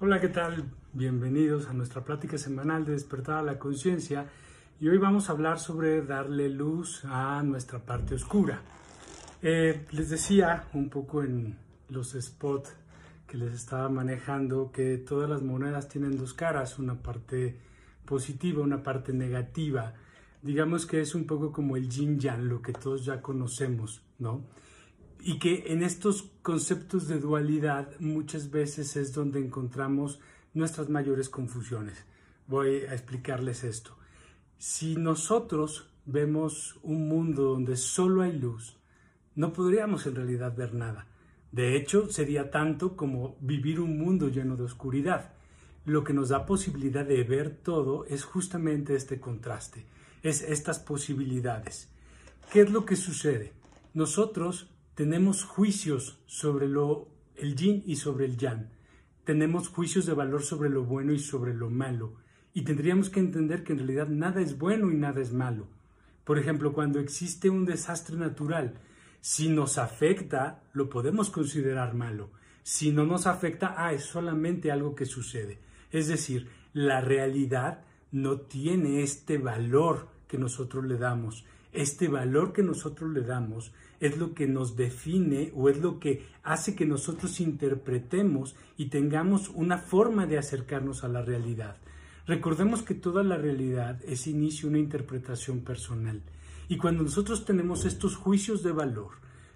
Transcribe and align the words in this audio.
Hola, 0.00 0.20
¿qué 0.20 0.28
tal? 0.28 0.64
Bienvenidos 0.92 1.68
a 1.68 1.72
nuestra 1.72 2.04
plática 2.04 2.36
semanal 2.36 2.84
de 2.84 2.94
Despertar 2.94 3.38
a 3.38 3.42
la 3.42 3.60
Conciencia 3.60 4.26
y 4.80 4.88
hoy 4.88 4.98
vamos 4.98 5.28
a 5.28 5.32
hablar 5.32 5.60
sobre 5.60 6.02
darle 6.02 6.48
luz 6.48 7.04
a 7.04 7.40
nuestra 7.44 7.78
parte 7.78 8.16
oscura. 8.16 8.60
Eh, 9.40 9.86
les 9.92 10.10
decía 10.10 10.64
un 10.72 10.90
poco 10.90 11.22
en 11.22 11.56
los 11.90 12.16
spots 12.20 12.74
que 13.28 13.36
les 13.36 13.54
estaba 13.54 13.88
manejando 13.88 14.72
que 14.72 14.98
todas 14.98 15.30
las 15.30 15.42
monedas 15.42 15.88
tienen 15.88 16.18
dos 16.18 16.34
caras, 16.34 16.80
una 16.80 17.00
parte 17.00 17.56
positiva, 18.04 18.64
una 18.64 18.82
parte 18.82 19.12
negativa. 19.12 19.94
Digamos 20.42 20.86
que 20.86 21.02
es 21.02 21.14
un 21.14 21.24
poco 21.24 21.52
como 21.52 21.76
el 21.76 21.88
yin 21.88 22.18
yang, 22.18 22.48
lo 22.48 22.60
que 22.62 22.72
todos 22.72 23.04
ya 23.04 23.22
conocemos, 23.22 24.02
¿no? 24.18 24.42
Y 25.26 25.38
que 25.38 25.72
en 25.72 25.82
estos 25.82 26.30
conceptos 26.42 27.08
de 27.08 27.18
dualidad 27.18 27.88
muchas 27.98 28.50
veces 28.50 28.94
es 28.94 29.14
donde 29.14 29.40
encontramos 29.40 30.20
nuestras 30.52 30.90
mayores 30.90 31.30
confusiones. 31.30 32.04
Voy 32.46 32.82
a 32.82 32.92
explicarles 32.92 33.64
esto. 33.64 33.96
Si 34.58 34.96
nosotros 34.96 35.88
vemos 36.04 36.78
un 36.82 37.08
mundo 37.08 37.44
donde 37.44 37.78
solo 37.78 38.20
hay 38.20 38.38
luz, 38.38 38.76
no 39.34 39.54
podríamos 39.54 40.06
en 40.06 40.16
realidad 40.16 40.54
ver 40.54 40.74
nada. 40.74 41.06
De 41.52 41.74
hecho, 41.74 42.10
sería 42.10 42.50
tanto 42.50 42.94
como 42.94 43.38
vivir 43.40 43.80
un 43.80 43.98
mundo 43.98 44.28
lleno 44.28 44.56
de 44.56 44.64
oscuridad. 44.64 45.32
Lo 45.86 46.04
que 46.04 46.12
nos 46.12 46.28
da 46.28 46.44
posibilidad 46.44 47.06
de 47.06 47.24
ver 47.24 47.48
todo 47.62 48.04
es 48.04 48.24
justamente 48.24 48.94
este 48.94 49.20
contraste, 49.20 49.86
es 50.22 50.42
estas 50.42 50.80
posibilidades. 50.80 51.88
¿Qué 52.52 52.60
es 52.60 52.70
lo 52.70 52.84
que 52.84 52.96
sucede? 52.96 53.54
Nosotros 53.94 54.68
tenemos 54.94 55.44
juicios 55.44 56.18
sobre 56.26 56.68
lo, 56.68 57.08
el 57.36 57.56
yin 57.56 57.82
y 57.86 57.96
sobre 57.96 58.26
el 58.26 58.36
yang. 58.36 58.68
Tenemos 59.24 59.68
juicios 59.68 60.06
de 60.06 60.14
valor 60.14 60.42
sobre 60.42 60.70
lo 60.70 60.84
bueno 60.84 61.12
y 61.12 61.18
sobre 61.18 61.54
lo 61.54 61.70
malo. 61.70 62.14
Y 62.52 62.62
tendríamos 62.62 63.10
que 63.10 63.20
entender 63.20 63.64
que 63.64 63.72
en 63.72 63.78
realidad 63.78 64.08
nada 64.08 64.40
es 64.40 64.58
bueno 64.58 64.90
y 64.92 64.94
nada 64.94 65.20
es 65.20 65.32
malo. 65.32 65.66
Por 66.24 66.38
ejemplo, 66.38 66.72
cuando 66.72 67.00
existe 67.00 67.50
un 67.50 67.64
desastre 67.64 68.16
natural, 68.16 68.74
si 69.20 69.48
nos 69.48 69.78
afecta, 69.78 70.62
lo 70.72 70.88
podemos 70.88 71.30
considerar 71.30 71.94
malo. 71.94 72.30
Si 72.62 72.92
no 72.92 73.04
nos 73.04 73.26
afecta, 73.26 73.74
ah, 73.76 73.92
es 73.92 74.04
solamente 74.04 74.70
algo 74.70 74.94
que 74.94 75.06
sucede. 75.06 75.58
Es 75.90 76.06
decir, 76.06 76.48
la 76.72 77.00
realidad 77.00 77.84
no 78.12 78.40
tiene 78.40 79.02
este 79.02 79.38
valor 79.38 80.08
que 80.28 80.38
nosotros 80.38 80.84
le 80.84 80.98
damos. 80.98 81.44
Este 81.72 82.06
valor 82.08 82.52
que 82.52 82.62
nosotros 82.62 83.10
le 83.10 83.22
damos 83.22 83.72
es 84.04 84.18
lo 84.18 84.34
que 84.34 84.46
nos 84.46 84.76
define 84.76 85.50
o 85.54 85.70
es 85.70 85.78
lo 85.78 85.98
que 85.98 86.26
hace 86.42 86.74
que 86.74 86.84
nosotros 86.84 87.40
interpretemos 87.40 88.54
y 88.76 88.90
tengamos 88.90 89.48
una 89.48 89.78
forma 89.78 90.26
de 90.26 90.36
acercarnos 90.36 91.04
a 91.04 91.08
la 91.08 91.22
realidad. 91.22 91.78
Recordemos 92.26 92.82
que 92.82 92.94
toda 92.94 93.22
la 93.22 93.38
realidad 93.38 93.98
es 94.06 94.26
inicio 94.26 94.68
una 94.68 94.78
interpretación 94.78 95.60
personal. 95.60 96.20
Y 96.68 96.76
cuando 96.76 97.02
nosotros 97.02 97.46
tenemos 97.46 97.86
estos 97.86 98.14
juicios 98.14 98.62
de 98.62 98.72
valor, 98.72 99.12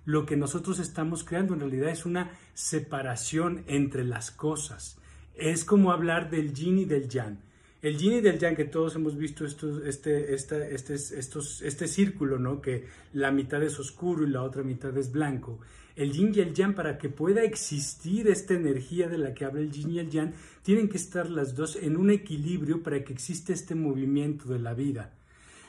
lo 0.07 0.25
que 0.25 0.39
nosotros 0.39 0.79
estamos 0.79 1.25
creando 1.25 1.53
en 1.53 1.61
realidad 1.61 1.91
es 1.91 2.07
una 2.07 2.31
separación 2.55 3.65
entre 3.67 4.03
las 4.03 4.31
cosas. 4.31 4.99
Es 5.35 5.67
como 5.67 5.93
hablar 5.93 6.31
del 6.31 6.55
yin 6.55 6.79
y 6.79 6.85
del 6.87 7.11
yang. 7.11 7.39
El 7.81 7.97
yin 7.97 8.15
y 8.15 8.21
del 8.21 8.41
yang, 8.41 8.57
que 8.57 8.65
todos 8.65 8.97
hemos 8.97 9.17
visto 9.17 9.45
este, 9.45 10.34
este, 10.34 10.75
estos, 10.75 11.62
este 11.62 11.87
círculo, 11.87 12.37
¿no? 12.37 12.61
que 12.61 12.87
la 13.12 13.31
mitad 13.31 13.62
es 13.62 13.79
oscuro 13.79 14.25
y 14.25 14.31
la 14.31 14.43
otra 14.43 14.65
mitad 14.65 14.97
es 14.98 15.12
blanco. 15.12 15.61
El 15.95 16.12
yin 16.12 16.33
y 16.34 16.41
el 16.41 16.55
yang, 16.55 16.75
para 16.75 16.99
que 16.99 17.09
pueda 17.09 17.45
existir 17.45 18.27
esta 18.27 18.55
energía 18.55 19.09
de 19.09 19.19
la 19.19 19.33
que 19.33 19.45
habla 19.45 19.61
el 19.61 19.71
yin 19.71 19.93
y 19.93 19.99
el 20.01 20.11
yang, 20.11 20.33
tienen 20.62 20.89
que 20.89 20.97
estar 20.97 21.31
las 21.31 21.55
dos 21.55 21.77
en 21.77 21.97
un 21.97 22.11
equilibrio 22.11 22.83
para 22.83 23.05
que 23.05 23.12
exista 23.12 23.53
este 23.53 23.77
movimiento 23.77 24.49
de 24.49 24.59
la 24.59 24.75
vida. 24.75 25.15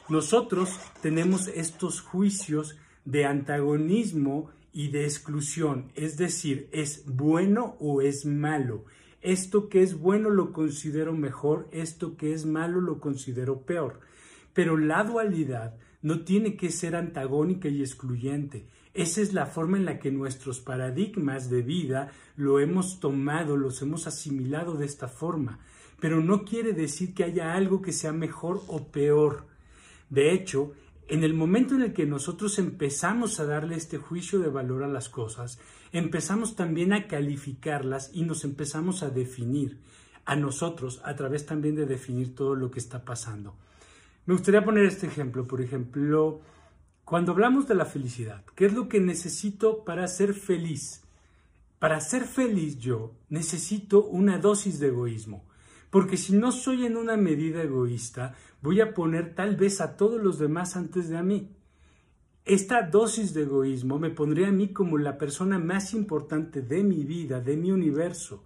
Nosotros 0.09 0.79
tenemos 1.03 1.47
estos 1.47 2.01
juicios 2.01 2.75
de 3.05 3.25
antagonismo 3.25 4.49
y 4.73 4.87
de 4.87 5.03
exclusión, 5.03 5.91
es 5.95 6.17
decir, 6.17 6.69
es 6.71 7.03
bueno 7.05 7.75
o 7.79 8.01
es 8.01 8.25
malo 8.25 8.85
esto 9.21 9.69
que 9.69 9.81
es 9.81 9.99
bueno 9.99 10.29
lo 10.29 10.53
considero 10.53 11.13
mejor, 11.13 11.67
esto 11.71 12.15
que 12.15 12.33
es 12.33 12.45
malo 12.45 12.81
lo 12.81 12.99
considero 12.99 13.61
peor. 13.61 13.99
Pero 14.53 14.77
la 14.77 15.03
dualidad 15.03 15.75
no 16.01 16.21
tiene 16.21 16.55
que 16.55 16.71
ser 16.71 16.95
antagónica 16.95 17.67
y 17.67 17.81
excluyente. 17.81 18.65
Esa 18.93 19.21
es 19.21 19.33
la 19.33 19.45
forma 19.45 19.77
en 19.77 19.85
la 19.85 19.99
que 19.99 20.11
nuestros 20.11 20.59
paradigmas 20.59 21.49
de 21.49 21.61
vida 21.61 22.11
lo 22.35 22.59
hemos 22.59 22.99
tomado, 22.99 23.57
los 23.57 23.81
hemos 23.81 24.07
asimilado 24.07 24.75
de 24.75 24.85
esta 24.85 25.07
forma. 25.07 25.59
Pero 25.99 26.21
no 26.21 26.45
quiere 26.45 26.73
decir 26.73 27.13
que 27.13 27.25
haya 27.25 27.53
algo 27.53 27.81
que 27.81 27.91
sea 27.91 28.13
mejor 28.13 28.61
o 28.67 28.87
peor. 28.87 29.45
De 30.09 30.31
hecho, 30.33 30.71
en 31.09 31.23
el 31.23 31.33
momento 31.33 31.73
en 31.75 31.81
el 31.81 31.93
que 31.93 32.05
nosotros 32.05 32.59
empezamos 32.59 33.39
a 33.39 33.45
darle 33.45 33.75
este 33.75 33.97
juicio 33.97 34.39
de 34.39 34.49
valor 34.49 34.83
a 34.83 34.87
las 34.87 35.09
cosas, 35.09 35.59
empezamos 35.91 36.55
también 36.55 36.93
a 36.93 37.07
calificarlas 37.07 38.11
y 38.13 38.23
nos 38.23 38.43
empezamos 38.43 39.01
a 39.01 39.09
definir 39.09 39.79
a 40.25 40.35
nosotros 40.35 41.01
a 41.03 41.15
través 41.15 41.47
también 41.47 41.75
de 41.75 41.87
definir 41.87 42.35
todo 42.35 42.53
lo 42.53 42.69
que 42.69 42.77
está 42.77 43.03
pasando. 43.03 43.55
Me 44.27 44.35
gustaría 44.35 44.63
poner 44.63 44.85
este 44.85 45.07
ejemplo, 45.07 45.47
por 45.47 45.61
ejemplo, 45.61 46.41
cuando 47.03 47.31
hablamos 47.31 47.67
de 47.67 47.73
la 47.73 47.85
felicidad, 47.85 48.45
¿qué 48.55 48.67
es 48.67 48.73
lo 48.73 48.87
que 48.87 48.99
necesito 48.99 49.83
para 49.83 50.07
ser 50.07 50.35
feliz? 50.35 51.01
Para 51.79 52.01
ser 52.01 52.25
feliz 52.25 52.77
yo 52.77 53.13
necesito 53.29 54.05
una 54.05 54.37
dosis 54.37 54.79
de 54.79 54.89
egoísmo. 54.89 55.48
Porque 55.89 56.17
si 56.17 56.33
no 56.33 56.51
soy 56.51 56.85
en 56.85 56.97
una 56.97 57.17
medida 57.17 57.63
egoísta, 57.63 58.35
voy 58.61 58.81
a 58.81 58.93
poner 58.93 59.33
tal 59.33 59.55
vez 59.55 59.81
a 59.81 59.97
todos 59.97 60.21
los 60.21 60.37
demás 60.37 60.75
antes 60.75 61.09
de 61.09 61.17
a 61.17 61.23
mí. 61.23 61.55
Esta 62.45 62.83
dosis 62.83 63.33
de 63.33 63.43
egoísmo 63.43 63.99
me 63.99 64.09
pondría 64.09 64.49
a 64.49 64.51
mí 64.51 64.69
como 64.73 64.97
la 64.97 65.17
persona 65.17 65.59
más 65.59 65.93
importante 65.93 66.61
de 66.61 66.83
mi 66.83 67.03
vida, 67.03 67.41
de 67.41 67.57
mi 67.57 67.71
universo. 67.71 68.43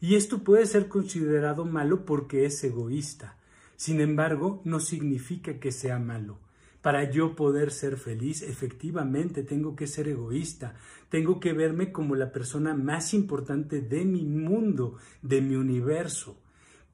Y 0.00 0.16
esto 0.16 0.42
puede 0.42 0.66
ser 0.66 0.88
considerado 0.88 1.64
malo 1.64 2.04
porque 2.04 2.44
es 2.44 2.62
egoísta. 2.64 3.38
Sin 3.76 4.00
embargo, 4.00 4.62
no 4.64 4.80
significa 4.80 5.58
que 5.60 5.72
sea 5.72 5.98
malo. 5.98 6.38
Para 6.82 7.10
yo 7.10 7.36
poder 7.36 7.70
ser 7.70 7.96
feliz, 7.96 8.42
efectivamente 8.42 9.44
tengo 9.44 9.76
que 9.76 9.86
ser 9.86 10.08
egoísta, 10.08 10.74
tengo 11.08 11.38
que 11.38 11.52
verme 11.52 11.92
como 11.92 12.16
la 12.16 12.32
persona 12.32 12.74
más 12.74 13.14
importante 13.14 13.80
de 13.80 14.04
mi 14.04 14.24
mundo, 14.24 14.96
de 15.22 15.40
mi 15.40 15.54
universo. 15.54 16.41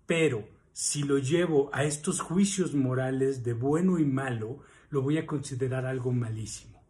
Pero 0.08 0.48
si 0.72 1.02
lo 1.02 1.18
llevo 1.18 1.68
a 1.70 1.84
estos 1.84 2.20
juicios 2.20 2.74
morales 2.74 3.44
de 3.44 3.52
bueno 3.52 3.98
y 3.98 4.06
malo, 4.06 4.60
lo 4.88 5.02
voy 5.02 5.18
a 5.18 5.26
considerar 5.26 5.84
algo 5.84 6.12
malísimo. 6.12 6.82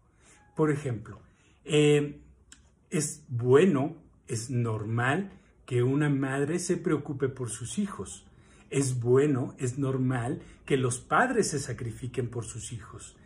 Por 0.54 0.70
ejemplo, 0.70 1.18
eh, 1.64 2.20
es 2.90 3.24
bueno, 3.28 3.96
es 4.28 4.50
normal 4.50 5.32
que 5.66 5.82
una 5.82 6.08
madre 6.08 6.60
se 6.60 6.76
preocupe 6.76 7.28
por 7.28 7.50
sus 7.50 7.78
hijos. 7.78 8.24
Es 8.70 9.00
bueno, 9.00 9.56
es 9.58 9.78
normal 9.78 10.40
que 10.64 10.76
los 10.76 11.00
padres 11.00 11.50
se 11.50 11.58
sacrifiquen 11.58 12.28
por 12.28 12.44
sus 12.44 12.72
hijos. 12.72 13.16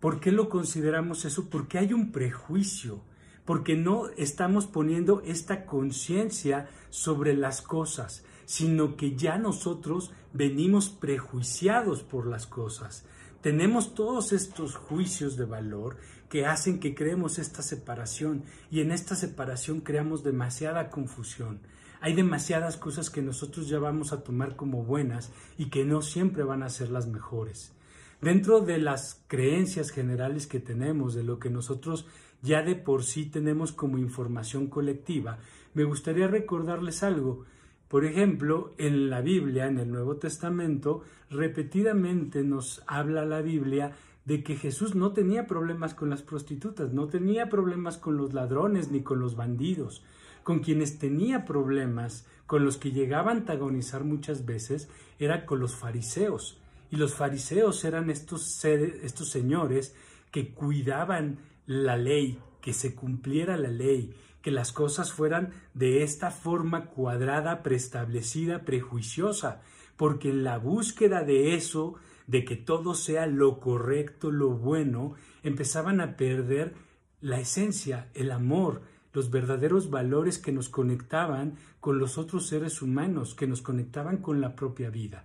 ¿Por 0.00 0.18
qué 0.18 0.32
lo 0.32 0.48
consideramos 0.48 1.24
eso? 1.24 1.48
Porque 1.48 1.78
hay 1.78 1.92
un 1.92 2.10
prejuicio, 2.10 3.02
porque 3.44 3.76
no 3.76 4.08
estamos 4.16 4.66
poniendo 4.66 5.22
esta 5.24 5.64
conciencia 5.64 6.68
sobre 6.90 7.34
las 7.34 7.62
cosas 7.62 8.24
sino 8.48 8.96
que 8.96 9.14
ya 9.14 9.36
nosotros 9.36 10.10
venimos 10.32 10.88
prejuiciados 10.88 12.02
por 12.02 12.26
las 12.26 12.46
cosas. 12.46 13.04
Tenemos 13.42 13.94
todos 13.94 14.32
estos 14.32 14.74
juicios 14.74 15.36
de 15.36 15.44
valor 15.44 15.98
que 16.30 16.46
hacen 16.46 16.80
que 16.80 16.94
creemos 16.94 17.38
esta 17.38 17.60
separación 17.60 18.44
y 18.70 18.80
en 18.80 18.90
esta 18.90 19.16
separación 19.16 19.82
creamos 19.82 20.24
demasiada 20.24 20.88
confusión. 20.88 21.60
Hay 22.00 22.14
demasiadas 22.14 22.78
cosas 22.78 23.10
que 23.10 23.20
nosotros 23.20 23.68
ya 23.68 23.80
vamos 23.80 24.14
a 24.14 24.24
tomar 24.24 24.56
como 24.56 24.82
buenas 24.82 25.30
y 25.58 25.66
que 25.66 25.84
no 25.84 26.00
siempre 26.00 26.42
van 26.42 26.62
a 26.62 26.70
ser 26.70 26.88
las 26.88 27.06
mejores. 27.06 27.74
Dentro 28.22 28.60
de 28.60 28.78
las 28.78 29.22
creencias 29.28 29.90
generales 29.90 30.46
que 30.46 30.58
tenemos, 30.58 31.12
de 31.14 31.22
lo 31.22 31.38
que 31.38 31.50
nosotros 31.50 32.06
ya 32.40 32.62
de 32.62 32.76
por 32.76 33.04
sí 33.04 33.26
tenemos 33.26 33.72
como 33.72 33.98
información 33.98 34.68
colectiva, 34.68 35.38
me 35.74 35.84
gustaría 35.84 36.28
recordarles 36.28 37.02
algo. 37.02 37.44
Por 37.88 38.04
ejemplo, 38.04 38.74
en 38.76 39.08
la 39.08 39.22
Biblia, 39.22 39.66
en 39.66 39.78
el 39.78 39.90
Nuevo 39.90 40.16
Testamento, 40.16 41.02
repetidamente 41.30 42.42
nos 42.42 42.82
habla 42.86 43.24
la 43.24 43.40
Biblia 43.40 43.92
de 44.26 44.42
que 44.42 44.56
Jesús 44.56 44.94
no 44.94 45.12
tenía 45.12 45.46
problemas 45.46 45.94
con 45.94 46.10
las 46.10 46.20
prostitutas, 46.20 46.92
no 46.92 47.08
tenía 47.08 47.48
problemas 47.48 47.96
con 47.96 48.18
los 48.18 48.34
ladrones 48.34 48.90
ni 48.90 49.02
con 49.02 49.20
los 49.20 49.36
bandidos. 49.36 50.04
Con 50.42 50.60
quienes 50.60 50.98
tenía 50.98 51.46
problemas, 51.46 52.26
con 52.46 52.62
los 52.62 52.76
que 52.76 52.92
llegaba 52.92 53.30
a 53.30 53.34
antagonizar 53.34 54.04
muchas 54.04 54.44
veces, 54.44 54.90
era 55.18 55.46
con 55.46 55.60
los 55.60 55.74
fariseos. 55.74 56.60
Y 56.90 56.96
los 56.96 57.14
fariseos 57.14 57.84
eran 57.84 58.10
estos, 58.10 58.62
estos 58.64 59.30
señores 59.30 59.94
que 60.30 60.52
cuidaban 60.52 61.38
la 61.66 61.96
ley, 61.96 62.38
que 62.60 62.74
se 62.74 62.94
cumpliera 62.94 63.56
la 63.56 63.70
ley, 63.70 64.14
que 64.42 64.50
las 64.50 64.72
cosas 64.72 65.12
fueran 65.12 65.52
de 65.74 66.02
esta 66.02 66.30
forma 66.30 66.86
cuadrada, 66.86 67.62
preestablecida, 67.62 68.64
prejuiciosa, 68.64 69.62
porque 69.96 70.30
en 70.30 70.44
la 70.44 70.58
búsqueda 70.58 71.24
de 71.24 71.54
eso, 71.54 71.94
de 72.26 72.44
que 72.44 72.56
todo 72.56 72.94
sea 72.94 73.26
lo 73.26 73.58
correcto, 73.58 74.30
lo 74.30 74.50
bueno, 74.50 75.14
empezaban 75.42 76.00
a 76.00 76.16
perder 76.16 76.74
la 77.20 77.40
esencia, 77.40 78.08
el 78.14 78.30
amor, 78.30 78.82
los 79.12 79.30
verdaderos 79.30 79.90
valores 79.90 80.38
que 80.38 80.52
nos 80.52 80.68
conectaban 80.68 81.56
con 81.80 81.98
los 81.98 82.18
otros 82.18 82.46
seres 82.46 82.82
humanos, 82.82 83.34
que 83.34 83.46
nos 83.46 83.62
conectaban 83.62 84.18
con 84.18 84.40
la 84.40 84.54
propia 84.54 84.90
vida. 84.90 85.24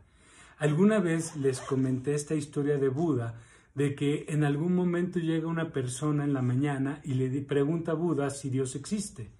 Alguna 0.57 0.99
vez 0.99 1.35
les 1.35 1.59
comenté 1.59 2.15
esta 2.15 2.35
historia 2.35 2.77
de 2.77 2.89
Buda, 2.89 3.39
de 3.75 3.95
que 3.95 4.25
en 4.29 4.43
algún 4.43 4.75
momento 4.75 5.19
llega 5.19 5.47
una 5.47 5.71
persona 5.71 6.23
en 6.23 6.33
la 6.33 6.41
mañana 6.41 7.01
y 7.03 7.15
le 7.15 7.29
pregunta 7.41 7.93
a 7.93 7.95
Buda 7.95 8.29
si 8.29 8.49
Dios 8.49 8.75
existe. 8.75 9.31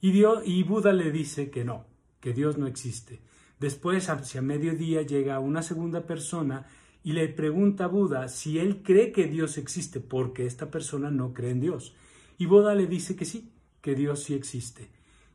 Y, 0.00 0.12
Dios, 0.12 0.42
y 0.44 0.62
Buda 0.62 0.92
le 0.92 1.10
dice 1.10 1.50
que 1.50 1.64
no, 1.64 1.86
que 2.20 2.32
Dios 2.32 2.58
no 2.58 2.66
existe. 2.66 3.20
Después, 3.58 4.08
hacia 4.10 4.42
mediodía, 4.42 5.02
llega 5.02 5.38
una 5.38 5.62
segunda 5.62 6.06
persona 6.06 6.66
y 7.02 7.12
le 7.12 7.28
pregunta 7.28 7.84
a 7.84 7.88
Buda 7.88 8.28
si 8.28 8.58
él 8.58 8.82
cree 8.82 9.12
que 9.12 9.26
Dios 9.26 9.58
existe, 9.58 10.00
porque 10.00 10.46
esta 10.46 10.70
persona 10.70 11.10
no 11.10 11.32
cree 11.32 11.50
en 11.50 11.60
Dios. 11.60 11.94
Y 12.38 12.46
Buda 12.46 12.74
le 12.74 12.86
dice 12.86 13.16
que 13.16 13.24
sí, 13.24 13.52
que 13.80 13.94
Dios 13.94 14.22
sí 14.22 14.34
existe. 14.34 14.90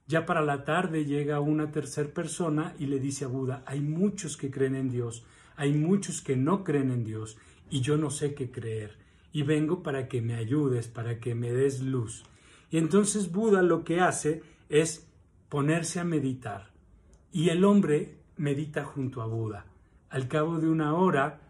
Ya 0.08 0.26
para 0.26 0.42
la 0.42 0.66
tarde 0.66 1.06
llega 1.06 1.40
una 1.40 1.72
tercera 1.72 2.10
persona 2.10 2.74
y 2.80 2.88
le 2.88 3.00
dice 3.00 3.26
a 3.26 3.28
Buda, 3.28 3.64
hay 3.68 3.82
muchos 3.82 4.38
que 4.38 4.50
creen 4.50 4.76
en 4.76 4.90
Dios, 4.90 5.24
hay 5.56 5.74
muchos 5.74 6.22
que 6.22 6.36
no 6.36 6.64
creen 6.64 6.90
en 6.90 7.04
Dios, 7.04 7.38
y 7.70 7.82
yo 7.82 7.98
no 7.98 8.10
sé 8.10 8.34
qué 8.34 8.52
creer, 8.52 8.98
y 9.32 9.44
vengo 9.44 9.84
para 9.84 10.08
que 10.08 10.22
me 10.22 10.36
ayudes, 10.36 10.88
para 10.88 11.20
que 11.20 11.36
me 11.36 11.52
des 11.52 11.82
luz. 11.82 12.24
Y 12.72 12.78
entonces 12.78 13.32
Buda 13.32 13.62
lo 13.62 13.84
que 13.84 14.00
hace 14.00 14.44
es 14.70 15.08
ponerse 15.50 16.00
a 16.00 16.04
meditar, 16.04 16.72
y 17.32 17.50
el 17.50 17.64
hombre 17.64 18.18
medita 18.38 18.84
junto 18.86 19.22
a 19.22 19.28
Buda. 19.28 19.66
Al 20.10 20.28
cabo 20.28 20.60
de 20.60 20.70
una 20.70 20.96
hora, 20.96 21.42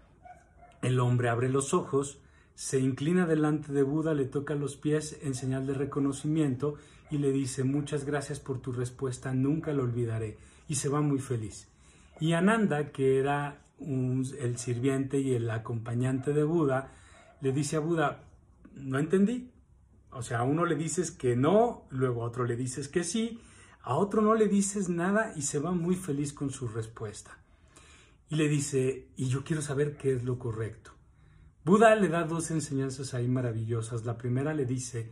el 0.81 0.99
hombre 0.99 1.29
abre 1.29 1.49
los 1.49 1.73
ojos, 1.73 2.19
se 2.55 2.79
inclina 2.79 3.25
delante 3.25 3.71
de 3.71 3.83
Buda, 3.83 4.13
le 4.13 4.25
toca 4.25 4.55
los 4.55 4.75
pies 4.75 5.17
en 5.23 5.33
señal 5.33 5.65
de 5.65 5.73
reconocimiento 5.73 6.75
y 7.09 7.17
le 7.17 7.31
dice 7.31 7.63
muchas 7.63 8.05
gracias 8.05 8.39
por 8.39 8.59
tu 8.59 8.73
respuesta, 8.73 9.33
nunca 9.33 9.71
lo 9.71 9.83
olvidaré 9.83 10.37
y 10.67 10.75
se 10.75 10.89
va 10.89 10.99
muy 10.99 11.19
feliz. 11.19 11.69
Y 12.19 12.33
Ananda, 12.33 12.91
que 12.91 13.17
era 13.17 13.61
el 13.81 14.57
sirviente 14.57 15.19
y 15.19 15.33
el 15.33 15.49
acompañante 15.49 16.33
de 16.33 16.43
Buda, 16.43 16.91
le 17.41 17.51
dice 17.51 17.77
a 17.77 17.79
Buda, 17.79 18.23
no 18.73 18.99
entendí. 18.99 19.51
O 20.11 20.21
sea, 20.21 20.39
a 20.39 20.43
uno 20.43 20.65
le 20.65 20.75
dices 20.75 21.11
que 21.11 21.35
no, 21.35 21.85
luego 21.89 22.23
a 22.23 22.27
otro 22.27 22.45
le 22.45 22.55
dices 22.55 22.87
que 22.87 23.03
sí, 23.03 23.39
a 23.81 23.95
otro 23.95 24.21
no 24.21 24.33
le 24.33 24.47
dices 24.47 24.89
nada 24.89 25.33
y 25.35 25.43
se 25.43 25.59
va 25.59 25.71
muy 25.71 25.95
feliz 25.95 26.33
con 26.33 26.49
su 26.49 26.67
respuesta 26.67 27.39
y 28.29 28.35
le 28.35 28.47
dice, 28.47 29.07
y 29.15 29.27
yo 29.27 29.43
quiero 29.43 29.61
saber 29.61 29.97
qué 29.97 30.13
es 30.13 30.23
lo 30.23 30.37
correcto. 30.37 30.91
Buda 31.65 31.95
le 31.95 32.09
da 32.09 32.23
dos 32.23 32.51
enseñanzas 32.51 33.13
ahí 33.13 33.27
maravillosas. 33.27 34.05
La 34.05 34.17
primera 34.17 34.53
le 34.53 34.65
dice, 34.65 35.11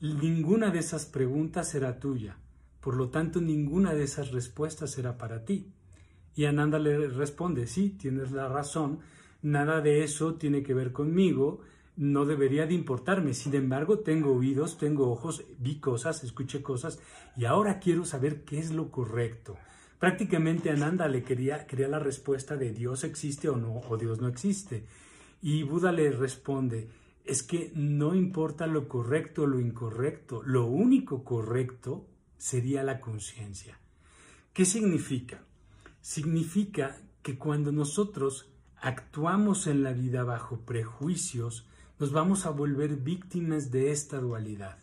ninguna 0.00 0.70
de 0.70 0.80
esas 0.80 1.06
preguntas 1.06 1.68
será 1.68 2.00
tuya, 2.00 2.36
por 2.80 2.96
lo 2.96 3.10
tanto 3.10 3.40
ninguna 3.40 3.94
de 3.94 4.02
esas 4.02 4.32
respuestas 4.32 4.90
será 4.90 5.18
para 5.18 5.44
ti. 5.44 5.72
Y 6.38 6.44
Ananda 6.44 6.78
le 6.78 7.08
responde, 7.08 7.66
sí, 7.66 7.90
tienes 7.90 8.30
la 8.30 8.46
razón, 8.46 9.00
nada 9.42 9.80
de 9.80 10.04
eso 10.04 10.36
tiene 10.36 10.62
que 10.62 10.72
ver 10.72 10.92
conmigo, 10.92 11.62
no 11.96 12.26
debería 12.26 12.64
de 12.64 12.74
importarme. 12.74 13.34
Sin 13.34 13.56
embargo, 13.56 13.98
tengo 13.98 14.34
oídos, 14.34 14.78
tengo 14.78 15.10
ojos, 15.10 15.42
vi 15.58 15.80
cosas, 15.80 16.22
escuché 16.22 16.62
cosas 16.62 17.00
y 17.36 17.44
ahora 17.46 17.80
quiero 17.80 18.04
saber 18.04 18.44
qué 18.44 18.60
es 18.60 18.70
lo 18.70 18.92
correcto. 18.92 19.56
Prácticamente 19.98 20.70
Ananda 20.70 21.08
le 21.08 21.24
quería, 21.24 21.66
quería 21.66 21.88
la 21.88 21.98
respuesta 21.98 22.56
de 22.56 22.70
Dios 22.70 23.02
existe 23.02 23.48
o 23.48 23.56
no, 23.56 23.80
o 23.88 23.96
Dios 23.96 24.20
no 24.20 24.28
existe. 24.28 24.84
Y 25.42 25.64
Buda 25.64 25.90
le 25.90 26.12
responde, 26.12 26.88
es 27.24 27.42
que 27.42 27.72
no 27.74 28.14
importa 28.14 28.68
lo 28.68 28.86
correcto 28.86 29.42
o 29.42 29.46
lo 29.48 29.58
incorrecto, 29.58 30.40
lo 30.44 30.66
único 30.66 31.24
correcto 31.24 32.06
sería 32.36 32.84
la 32.84 33.00
conciencia. 33.00 33.76
¿Qué 34.52 34.64
significa? 34.64 35.47
Significa 36.08 36.96
que 37.20 37.36
cuando 37.36 37.70
nosotros 37.70 38.48
actuamos 38.80 39.66
en 39.66 39.82
la 39.82 39.92
vida 39.92 40.24
bajo 40.24 40.60
prejuicios, 40.60 41.66
nos 41.98 42.12
vamos 42.12 42.46
a 42.46 42.50
volver 42.50 42.96
víctimas 42.96 43.70
de 43.70 43.90
esta 43.90 44.18
dualidad. 44.18 44.78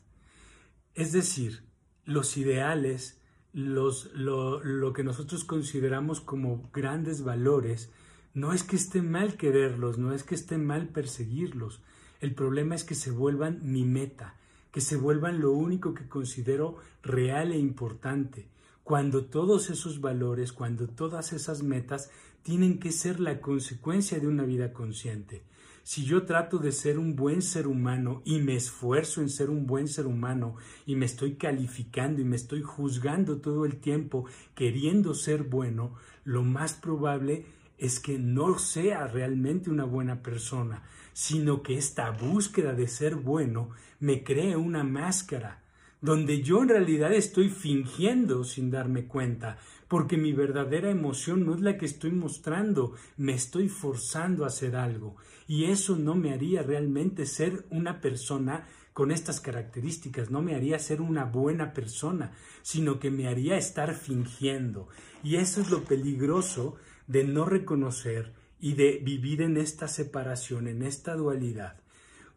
Es 0.93 1.13
decir, 1.13 1.63
los 2.05 2.37
ideales, 2.37 3.19
los, 3.53 4.13
lo, 4.13 4.63
lo 4.63 4.93
que 4.93 5.03
nosotros 5.03 5.45
consideramos 5.45 6.21
como 6.21 6.69
grandes 6.71 7.23
valores, 7.23 7.89
no 8.35 8.53
es 8.53 8.61
que 8.61 8.75
esté 8.75 9.01
mal 9.01 9.35
quererlos, 9.35 9.97
no 9.97 10.13
es 10.13 10.23
que 10.23 10.35
esté 10.35 10.59
mal 10.59 10.89
perseguirlos. 10.89 11.81
El 12.21 12.35
problema 12.35 12.75
es 12.75 12.83
que 12.83 12.93
se 12.93 13.09
vuelvan 13.09 13.61
mi 13.63 13.83
meta, 13.83 14.35
que 14.71 14.79
se 14.79 14.95
vuelvan 14.95 15.41
lo 15.41 15.53
único 15.53 15.95
que 15.95 16.07
considero 16.07 16.77
real 17.01 17.51
e 17.51 17.57
importante, 17.57 18.47
cuando 18.85 19.25
todos 19.25 19.71
esos 19.71 19.99
valores, 19.99 20.53
cuando 20.53 20.87
todas 20.87 21.33
esas 21.33 21.63
metas 21.63 22.11
tienen 22.43 22.77
que 22.77 22.91
ser 22.91 23.19
la 23.19 23.41
consecuencia 23.41 24.19
de 24.19 24.27
una 24.27 24.43
vida 24.43 24.73
consciente. 24.73 25.41
Si 25.81 26.05
yo 26.05 26.23
trato 26.23 26.59
de 26.59 26.71
ser 26.71 26.99
un 26.99 27.15
buen 27.15 27.41
ser 27.41 27.65
humano 27.65 28.21
y 28.25 28.41
me 28.41 28.55
esfuerzo 28.55 29.21
en 29.21 29.29
ser 29.29 29.49
un 29.49 29.65
buen 29.65 29.87
ser 29.87 30.05
humano 30.05 30.55
y 30.85 30.95
me 30.95 31.07
estoy 31.07 31.33
calificando 31.33 32.21
y 32.21 32.25
me 32.25 32.35
estoy 32.35 32.61
juzgando 32.61 33.41
todo 33.41 33.65
el 33.65 33.77
tiempo 33.77 34.25
queriendo 34.53 35.15
ser 35.15 35.41
bueno, 35.41 35.95
lo 36.23 36.43
más 36.43 36.73
probable 36.73 37.47
es 37.79 37.99
que 37.99 38.19
no 38.19 38.59
sea 38.59 39.07
realmente 39.07 39.71
una 39.71 39.85
buena 39.85 40.21
persona, 40.21 40.83
sino 41.13 41.63
que 41.63 41.75
esta 41.75 42.11
búsqueda 42.11 42.73
de 42.73 42.87
ser 42.87 43.15
bueno 43.15 43.71
me 43.99 44.23
cree 44.23 44.55
una 44.55 44.83
máscara 44.83 45.64
donde 46.01 46.41
yo 46.41 46.61
en 46.61 46.69
realidad 46.69 47.13
estoy 47.13 47.49
fingiendo 47.49 48.43
sin 48.43 48.69
darme 48.69 49.05
cuenta, 49.05 49.57
porque 49.87 50.17
mi 50.17 50.33
verdadera 50.33 50.89
emoción 50.89 51.45
no 51.45 51.55
es 51.55 51.61
la 51.61 51.77
que 51.77 51.85
estoy 51.85 52.11
mostrando, 52.11 52.93
me 53.17 53.33
estoy 53.33 53.69
forzando 53.69 54.43
a 54.43 54.47
hacer 54.47 54.75
algo, 54.75 55.15
y 55.47 55.65
eso 55.65 55.95
no 55.95 56.15
me 56.15 56.33
haría 56.33 56.63
realmente 56.63 57.25
ser 57.25 57.65
una 57.69 58.01
persona 58.01 58.67
con 58.93 59.11
estas 59.11 59.41
características, 59.41 60.31
no 60.31 60.41
me 60.41 60.55
haría 60.55 60.79
ser 60.79 61.01
una 61.01 61.25
buena 61.25 61.73
persona, 61.73 62.31
sino 62.61 62.99
que 62.99 63.11
me 63.11 63.27
haría 63.27 63.57
estar 63.57 63.93
fingiendo, 63.93 64.87
y 65.23 65.35
eso 65.35 65.61
es 65.61 65.69
lo 65.69 65.83
peligroso 65.83 66.75
de 67.07 67.23
no 67.23 67.45
reconocer 67.45 68.33
y 68.59 68.73
de 68.73 68.99
vivir 69.03 69.41
en 69.41 69.57
esta 69.57 69.87
separación, 69.87 70.67
en 70.67 70.81
esta 70.81 71.15
dualidad. 71.15 71.84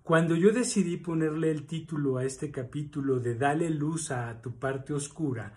Cuando 0.08 0.36
yo 0.36 0.52
decidí 0.52 0.96
ponerle 0.96 1.50
el 1.50 1.66
título 1.66 2.16
a 2.16 2.24
este 2.24 2.50
capítulo 2.50 3.20
de 3.20 3.34
Dale 3.34 3.68
luz 3.68 4.10
a 4.10 4.40
tu 4.40 4.58
parte 4.58 4.94
oscura, 4.94 5.52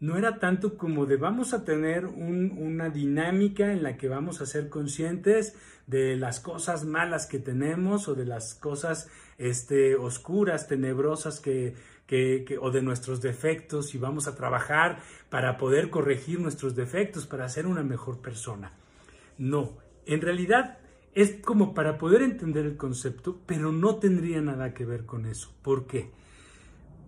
no 0.00 0.16
era 0.16 0.40
tanto 0.40 0.76
como 0.76 1.06
de 1.06 1.16
vamos 1.16 1.54
a 1.54 1.64
tener 1.64 2.06
una 2.06 2.90
dinámica 2.90 3.72
en 3.72 3.84
la 3.84 3.96
que 3.96 4.08
vamos 4.08 4.40
a 4.40 4.46
ser 4.46 4.68
conscientes 4.68 5.54
de 5.86 6.16
las 6.16 6.40
cosas 6.40 6.84
malas 6.84 7.28
que 7.28 7.38
tenemos 7.38 8.08
o 8.08 8.16
de 8.16 8.24
las 8.24 8.56
cosas 8.56 9.08
este, 9.38 9.94
oscuras, 9.94 10.66
tenebrosas 10.66 11.38
que, 11.38 11.76
o 12.60 12.70
de 12.72 12.82
nuestros 12.82 13.20
defectos 13.20 13.94
y 13.94 13.98
vamos 13.98 14.26
a 14.26 14.34
trabajar 14.34 14.98
para 15.30 15.56
poder 15.58 15.90
corregir 15.90 16.40
nuestros 16.40 16.74
defectos, 16.74 17.28
para 17.28 17.48
ser 17.48 17.68
una 17.68 17.84
mejor 17.84 18.20
persona. 18.20 18.72
No, 19.38 19.78
en 20.06 20.20
realidad 20.22 20.81
es 21.14 21.36
como 21.44 21.74
para 21.74 21.98
poder 21.98 22.22
entender 22.22 22.64
el 22.64 22.76
concepto, 22.76 23.38
pero 23.46 23.72
no 23.72 23.96
tendría 23.96 24.40
nada 24.40 24.72
que 24.72 24.84
ver 24.84 25.04
con 25.04 25.26
eso. 25.26 25.52
¿Por 25.62 25.86
qué? 25.86 26.10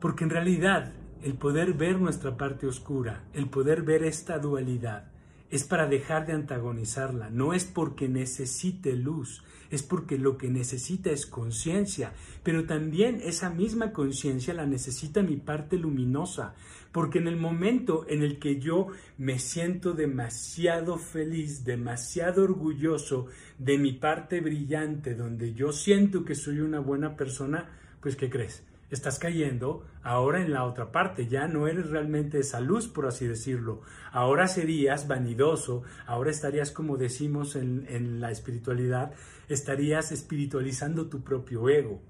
Porque 0.00 0.24
en 0.24 0.30
realidad 0.30 0.92
el 1.22 1.34
poder 1.34 1.72
ver 1.72 1.98
nuestra 1.98 2.36
parte 2.36 2.66
oscura, 2.66 3.24
el 3.32 3.48
poder 3.48 3.82
ver 3.82 4.04
esta 4.04 4.38
dualidad, 4.38 5.10
es 5.50 5.64
para 5.64 5.86
dejar 5.86 6.26
de 6.26 6.34
antagonizarla, 6.34 7.30
no 7.30 7.54
es 7.54 7.64
porque 7.64 8.08
necesite 8.08 8.94
luz, 8.94 9.42
es 9.74 9.82
porque 9.82 10.18
lo 10.18 10.38
que 10.38 10.48
necesita 10.48 11.10
es 11.10 11.26
conciencia, 11.26 12.12
pero 12.42 12.64
también 12.64 13.20
esa 13.22 13.50
misma 13.50 13.92
conciencia 13.92 14.54
la 14.54 14.66
necesita 14.66 15.22
mi 15.22 15.36
parte 15.36 15.76
luminosa, 15.76 16.54
porque 16.92 17.18
en 17.18 17.26
el 17.26 17.36
momento 17.36 18.06
en 18.08 18.22
el 18.22 18.38
que 18.38 18.60
yo 18.60 18.86
me 19.18 19.38
siento 19.40 19.92
demasiado 19.92 20.96
feliz, 20.96 21.64
demasiado 21.64 22.44
orgulloso 22.44 23.26
de 23.58 23.78
mi 23.78 23.92
parte 23.92 24.40
brillante, 24.40 25.14
donde 25.14 25.54
yo 25.54 25.72
siento 25.72 26.24
que 26.24 26.36
soy 26.36 26.60
una 26.60 26.78
buena 26.78 27.16
persona, 27.16 27.68
pues 28.00 28.14
¿qué 28.14 28.30
crees? 28.30 28.62
Estás 28.94 29.18
cayendo 29.18 29.84
ahora 30.02 30.40
en 30.40 30.52
la 30.52 30.64
otra 30.64 30.92
parte, 30.92 31.26
ya 31.26 31.46
no 31.46 31.66
eres 31.66 31.90
realmente 31.90 32.38
esa 32.38 32.60
luz, 32.60 32.88
por 32.88 33.06
así 33.06 33.26
decirlo. 33.26 33.82
Ahora 34.12 34.48
serías 34.48 35.08
vanidoso, 35.08 35.82
ahora 36.06 36.30
estarías, 36.30 36.70
como 36.70 36.96
decimos 36.96 37.56
en, 37.56 37.86
en 37.88 38.20
la 38.20 38.30
espiritualidad, 38.30 39.12
estarías 39.48 40.12
espiritualizando 40.12 41.08
tu 41.08 41.22
propio 41.22 41.68
ego. 41.68 42.00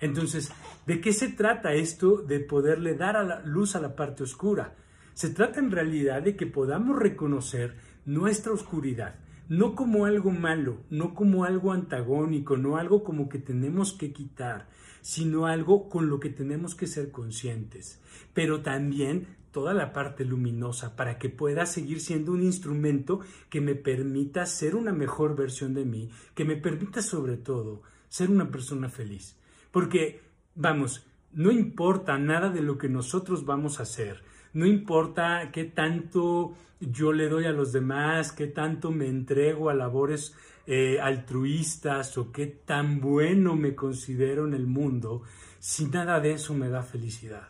Entonces, 0.00 0.50
¿de 0.86 1.00
qué 1.00 1.12
se 1.12 1.28
trata 1.28 1.74
esto 1.74 2.22
de 2.22 2.40
poderle 2.40 2.94
dar 2.94 3.16
a 3.16 3.22
la 3.22 3.40
luz 3.40 3.76
a 3.76 3.80
la 3.80 3.94
parte 3.94 4.24
oscura? 4.24 4.74
Se 5.14 5.30
trata 5.30 5.60
en 5.60 5.70
realidad 5.70 6.22
de 6.22 6.34
que 6.34 6.46
podamos 6.46 6.98
reconocer 6.98 7.76
nuestra 8.04 8.52
oscuridad, 8.52 9.14
no 9.48 9.74
como 9.74 10.06
algo 10.06 10.30
malo, 10.30 10.78
no 10.90 11.14
como 11.14 11.44
algo 11.44 11.72
antagónico, 11.72 12.56
no 12.56 12.78
algo 12.78 13.04
como 13.04 13.28
que 13.28 13.38
tenemos 13.38 13.92
que 13.92 14.12
quitar, 14.12 14.68
sino 15.02 15.46
algo 15.46 15.88
con 15.88 16.08
lo 16.08 16.18
que 16.18 16.30
tenemos 16.30 16.74
que 16.74 16.86
ser 16.86 17.10
conscientes, 17.10 18.00
pero 18.32 18.62
también 18.62 19.26
toda 19.50 19.74
la 19.74 19.92
parte 19.92 20.24
luminosa 20.24 20.96
para 20.96 21.18
que 21.18 21.28
pueda 21.28 21.66
seguir 21.66 22.00
siendo 22.00 22.32
un 22.32 22.42
instrumento 22.42 23.20
que 23.50 23.60
me 23.60 23.74
permita 23.74 24.46
ser 24.46 24.74
una 24.74 24.92
mejor 24.92 25.36
versión 25.36 25.74
de 25.74 25.84
mí, 25.84 26.10
que 26.34 26.44
me 26.44 26.56
permita 26.56 27.02
sobre 27.02 27.36
todo 27.36 27.82
ser 28.08 28.30
una 28.30 28.50
persona 28.50 28.88
feliz. 28.88 29.36
Porque, 29.70 30.22
vamos, 30.54 31.06
no 31.32 31.50
importa 31.50 32.18
nada 32.18 32.48
de 32.48 32.62
lo 32.62 32.78
que 32.78 32.88
nosotros 32.88 33.44
vamos 33.44 33.78
a 33.78 33.84
hacer, 33.84 34.22
no 34.54 34.66
importa 34.66 35.50
qué 35.52 35.64
tanto 35.64 36.54
yo 36.80 37.12
le 37.12 37.28
doy 37.28 37.44
a 37.44 37.52
los 37.52 37.72
demás, 37.72 38.32
qué 38.32 38.46
tanto 38.46 38.90
me 38.90 39.06
entrego 39.06 39.70
a 39.70 39.74
labores 39.74 40.34
eh, 40.66 41.00
altruistas 41.00 42.16
o 42.18 42.30
qué 42.30 42.46
tan 42.46 43.00
bueno 43.00 43.56
me 43.56 43.74
considero 43.74 44.46
en 44.46 44.54
el 44.54 44.66
mundo, 44.66 45.22
si 45.58 45.86
nada 45.86 46.20
de 46.20 46.32
eso 46.32 46.54
me 46.54 46.68
da 46.68 46.82
felicidad. 46.82 47.48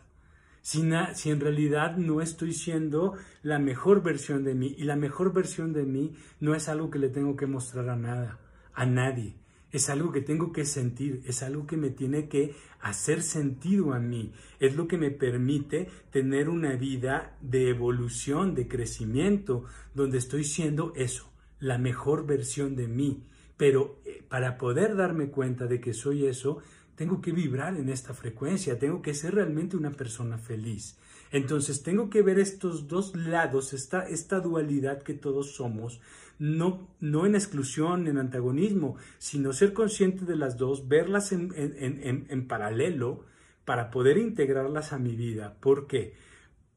Si, 0.61 0.81
si, 1.15 1.29
en 1.29 1.41
realidad 1.41 1.97
no 1.97 2.21
estoy 2.21 2.53
siendo 2.53 3.15
la 3.41 3.59
mejor 3.59 4.01
versión 4.01 4.45
de 4.45 4.55
mí 4.55 4.73
y 4.77 4.85
la 4.85 4.95
mejor 4.95 5.33
versión 5.33 5.73
de 5.73 5.83
mí 5.83 6.15
no 6.39 6.55
es 6.55 6.69
algo 6.69 6.89
que 6.89 6.99
le 6.99 7.09
tengo 7.09 7.35
que 7.35 7.47
mostrar 7.47 7.89
a 7.89 7.97
nada, 7.97 8.39
a 8.73 8.85
nadie. 8.85 9.35
Es 9.73 9.89
algo 9.89 10.11
que 10.11 10.21
tengo 10.21 10.53
que 10.53 10.63
sentir, 10.63 11.21
es 11.25 11.43
algo 11.43 11.67
que 11.67 11.75
me 11.75 11.89
tiene 11.89 12.29
que 12.29 12.55
hacer 12.79 13.23
sentido 13.23 13.93
a 13.93 13.99
mí, 13.99 14.31
es 14.59 14.75
lo 14.75 14.87
que 14.87 14.97
me 14.97 15.11
permite 15.11 15.89
tener 16.11 16.47
una 16.47 16.75
vida 16.75 17.35
de 17.41 17.69
evolución, 17.69 18.55
de 18.55 18.67
crecimiento, 18.67 19.65
donde 19.93 20.19
estoy 20.19 20.43
siendo 20.43 20.93
eso, 20.95 21.32
la 21.63 21.77
mejor 21.77 22.27
versión 22.27 22.75
de 22.75 22.87
mí. 22.87 23.23
Pero 23.55 24.01
eh, 24.05 24.21
para 24.27 24.57
poder 24.57 24.97
darme 24.97 25.29
cuenta 25.29 25.65
de 25.65 25.79
que 25.79 25.93
soy 25.93 26.25
eso, 26.25 26.59
tengo 26.95 27.21
que 27.21 27.31
vibrar 27.31 27.77
en 27.77 27.87
esta 27.87 28.13
frecuencia, 28.13 28.77
tengo 28.77 29.01
que 29.01 29.13
ser 29.13 29.35
realmente 29.35 29.77
una 29.77 29.91
persona 29.91 30.37
feliz. 30.37 30.97
Entonces 31.31 31.81
tengo 31.81 32.09
que 32.09 32.21
ver 32.21 32.37
estos 32.37 32.87
dos 32.87 33.15
lados, 33.15 33.73
esta, 33.73 34.39
dualidad 34.41 35.01
que 35.01 35.13
todos 35.13 35.55
somos, 35.55 36.01
no, 36.37 36.87
no 36.99 37.25
en 37.25 37.33
exclusión, 37.33 38.07
en 38.07 38.17
antagonismo, 38.17 38.97
sino 39.17 39.53
ser 39.53 39.73
consciente 39.73 40.25
de 40.25 40.35
las 40.35 40.57
dos, 40.57 40.89
verlas 40.89 41.31
en, 41.31 41.53
en 41.55 42.47
paralelo 42.47 43.23
para 43.65 43.89
poder 43.89 44.17
integrarlas 44.17 44.91
a 44.93 44.99
mi 44.99 45.15
vida. 45.15 45.55
¿Por 45.59 45.87
qué? 45.87 46.13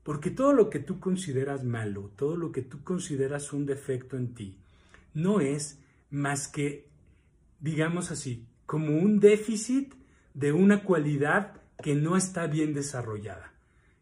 Porque 0.05 0.31
todo 0.31 0.53
lo 0.53 0.71
que 0.71 0.79
tú 0.79 1.01
consideras 1.01 1.65
malo, 1.65 2.13
todo 2.17 2.37
lo 2.37 2.53
que 2.53 2.63
tú 2.63 2.85
consideras 2.85 3.53
un 3.53 3.67
defecto 3.67 4.17
en 4.17 4.35
ti, 4.35 4.57
no 5.17 5.41
es 5.41 5.81
más 6.11 6.47
que, 6.47 6.89
digamos 7.59 8.11
así, 8.11 8.47
como 8.67 8.99
un 8.99 9.19
déficit 9.19 9.95
de 10.35 10.53
una 10.53 10.85
cualidad 10.85 11.63
que 11.83 11.95
no 11.95 12.19
está 12.19 12.47
bien 12.47 12.75
desarrollada. 12.75 13.55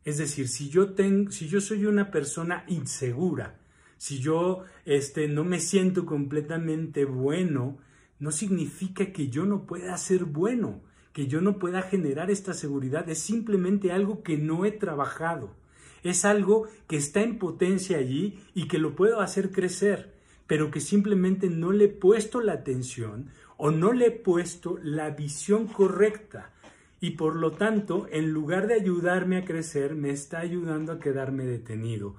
Es 0.05 0.19
decir, 0.19 0.49
si 0.49 0.69
yo, 0.69 0.93
tengo, 0.95 1.31
si 1.31 1.49
yo 1.49 1.61
soy 1.61 1.87
una 1.87 2.11
persona 2.11 2.65
insegura, 2.67 3.61
si 3.97 4.19
yo 4.19 4.65
este, 4.85 5.29
no 5.29 5.45
me 5.45 5.61
siento 5.61 6.05
completamente 6.05 7.05
bueno, 7.05 7.79
no 8.19 8.33
significa 8.33 9.13
que 9.13 9.29
yo 9.29 9.47
no 9.47 9.67
pueda 9.67 9.97
ser 9.97 10.25
bueno, 10.25 10.83
que 11.13 11.29
yo 11.29 11.41
no 11.41 11.61
pueda 11.61 11.83
generar 11.83 12.29
esta 12.33 12.55
seguridad. 12.55 13.09
Es 13.09 13.21
simplemente 13.21 13.93
algo 13.93 14.25
que 14.25 14.37
no 14.37 14.65
he 14.65 14.73
trabajado. 14.73 15.55
Es 16.03 16.25
algo 16.25 16.67
que 16.89 16.97
está 16.97 17.23
en 17.23 17.39
potencia 17.39 17.99
allí 17.99 18.41
y 18.53 18.67
que 18.67 18.79
lo 18.79 18.97
puedo 18.97 19.21
hacer 19.21 19.53
crecer, 19.53 20.14
pero 20.47 20.71
que 20.71 20.81
simplemente 20.81 21.49
no 21.49 21.73
le 21.73 21.87
he 21.87 21.89
puesto 21.89 22.41
la 22.41 22.53
atención 22.53 23.31
o 23.57 23.71
no 23.71 23.93
le 23.93 24.07
he 24.07 24.11
puesto 24.11 24.79
la 24.83 25.11
visión 25.11 25.67
correcta 25.67 26.51
y 27.05 27.11
por 27.11 27.37
lo 27.37 27.51
tanto, 27.51 28.07
en 28.11 28.31
lugar 28.31 28.67
de 28.67 28.73
ayudarme 28.73 29.37
a 29.37 29.45
crecer, 29.45 29.95
me 29.95 30.09
está 30.09 30.39
ayudando 30.39 30.91
a 30.91 31.01
quedarme 31.01 31.45
detenido. 31.45 32.15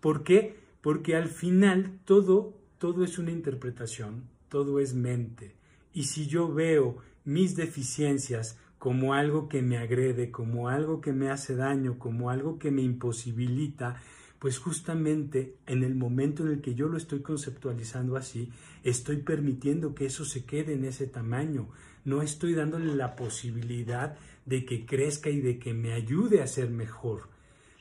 ¿Por 0.00 0.24
qué? 0.24 0.56
Porque 0.80 1.14
al 1.14 1.28
final 1.28 2.00
todo, 2.04 2.52
todo 2.78 3.04
es 3.04 3.16
una 3.18 3.30
interpretación, 3.30 4.24
todo 4.48 4.80
es 4.80 4.92
mente. 4.92 5.54
Y 5.92 6.04
si 6.06 6.26
yo 6.26 6.52
veo 6.52 6.96
mis 7.24 7.54
deficiencias 7.54 8.58
como 8.80 9.14
algo 9.14 9.48
que 9.48 9.62
me 9.62 9.78
agrede, 9.78 10.32
como 10.32 10.68
algo 10.68 11.00
que 11.00 11.12
me 11.12 11.30
hace 11.30 11.54
daño, 11.54 12.00
como 12.00 12.28
algo 12.28 12.58
que 12.58 12.72
me 12.72 12.82
imposibilita, 12.82 14.02
pues 14.44 14.58
justamente 14.58 15.56
en 15.66 15.82
el 15.84 15.94
momento 15.94 16.42
en 16.42 16.50
el 16.50 16.60
que 16.60 16.74
yo 16.74 16.86
lo 16.86 16.98
estoy 16.98 17.22
conceptualizando 17.22 18.14
así, 18.14 18.52
estoy 18.82 19.22
permitiendo 19.22 19.94
que 19.94 20.04
eso 20.04 20.26
se 20.26 20.44
quede 20.44 20.74
en 20.74 20.84
ese 20.84 21.06
tamaño. 21.06 21.70
No 22.04 22.20
estoy 22.20 22.52
dándole 22.52 22.94
la 22.94 23.16
posibilidad 23.16 24.18
de 24.44 24.66
que 24.66 24.84
crezca 24.84 25.30
y 25.30 25.40
de 25.40 25.58
que 25.58 25.72
me 25.72 25.94
ayude 25.94 26.42
a 26.42 26.46
ser 26.46 26.68
mejor. 26.68 27.30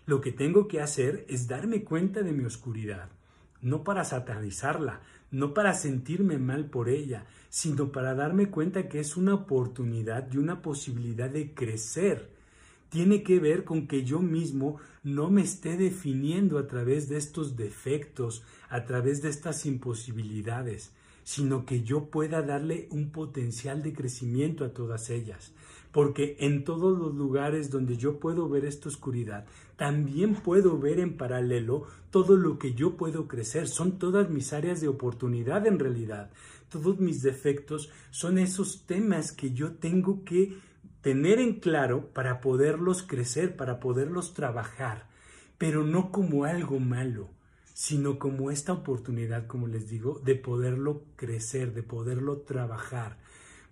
Lo 0.06 0.22
que 0.22 0.32
tengo 0.32 0.70
que 0.70 0.80
hacer 0.80 1.26
es 1.28 1.50
darme 1.50 1.84
cuenta 1.84 2.22
de 2.22 2.32
mi 2.32 2.46
oscuridad, 2.46 3.10
no 3.62 3.84
para 3.84 4.06
satanizarla, 4.06 5.02
no 5.32 5.54
para 5.54 5.74
sentirme 5.74 6.38
mal 6.38 6.70
por 6.70 6.88
ella, 6.88 7.26
sino 7.50 7.92
para 7.92 8.16
darme 8.16 8.50
cuenta 8.50 8.88
que 8.88 9.02
es 9.02 9.18
una 9.18 9.34
oportunidad 9.34 10.32
y 10.32 10.38
una 10.38 10.62
posibilidad 10.62 11.30
de 11.30 11.54
crecer 11.54 12.33
tiene 12.94 13.24
que 13.24 13.40
ver 13.40 13.64
con 13.64 13.88
que 13.88 14.04
yo 14.04 14.20
mismo 14.20 14.78
no 15.02 15.32
me 15.32 15.42
esté 15.42 15.78
definiendo 15.78 16.60
a 16.60 16.68
través 16.68 17.10
de 17.10 17.18
estos 17.18 17.56
defectos, 17.56 18.44
a 18.70 18.86
través 18.86 19.24
de 19.24 19.30
estas 19.30 19.66
imposibilidades, 19.66 20.94
sino 21.24 21.66
que 21.66 21.82
yo 21.82 22.12
pueda 22.12 22.44
darle 22.44 22.88
un 22.92 23.10
potencial 23.10 23.82
de 23.82 23.94
crecimiento 23.94 24.64
a 24.64 24.74
todas 24.74 25.10
ellas. 25.10 25.54
Porque 25.92 26.38
en 26.40 26.64
todos 26.64 26.96
los 27.00 27.16
lugares 27.16 27.72
donde 27.72 27.98
yo 27.98 28.20
puedo 28.20 28.48
ver 28.48 28.64
esta 28.64 28.90
oscuridad, 28.90 29.48
también 29.76 30.36
puedo 30.36 30.78
ver 30.78 31.00
en 31.00 31.18
paralelo 31.18 31.88
todo 32.12 32.38
lo 32.38 32.60
que 32.60 32.76
yo 32.76 32.96
puedo 32.96 33.28
crecer. 33.28 33.68
Son 33.68 33.98
todas 33.98 34.30
mis 34.30 34.54
áreas 34.54 34.82
de 34.82 34.88
oportunidad 34.88 35.66
en 35.66 35.80
realidad. 35.80 36.30
Todos 36.70 37.00
mis 37.00 37.24
defectos 37.24 37.90
son 38.12 38.38
esos 38.38 38.84
temas 38.86 39.32
que 39.32 39.52
yo 39.52 39.72
tengo 39.72 40.24
que 40.24 40.60
tener 41.04 41.40
en 41.40 41.60
claro 41.60 42.08
para 42.14 42.40
poderlos 42.40 43.04
crecer, 43.04 43.58
para 43.58 43.82
poderlos 43.82 44.34
trabajar, 44.34 45.10
pero 45.58 45.84
no 45.84 46.12
como 46.12 46.46
algo 46.46 46.80
malo, 46.80 47.30
sino 47.74 48.18
como 48.18 48.52
esta 48.52 48.72
oportunidad, 48.72 49.46
como 49.46 49.68
les 49.68 49.90
digo, 49.90 50.22
de 50.24 50.36
poderlo 50.36 51.04
crecer, 51.18 51.74
de 51.74 51.84
poderlo 51.84 52.38
trabajar. 52.38 53.18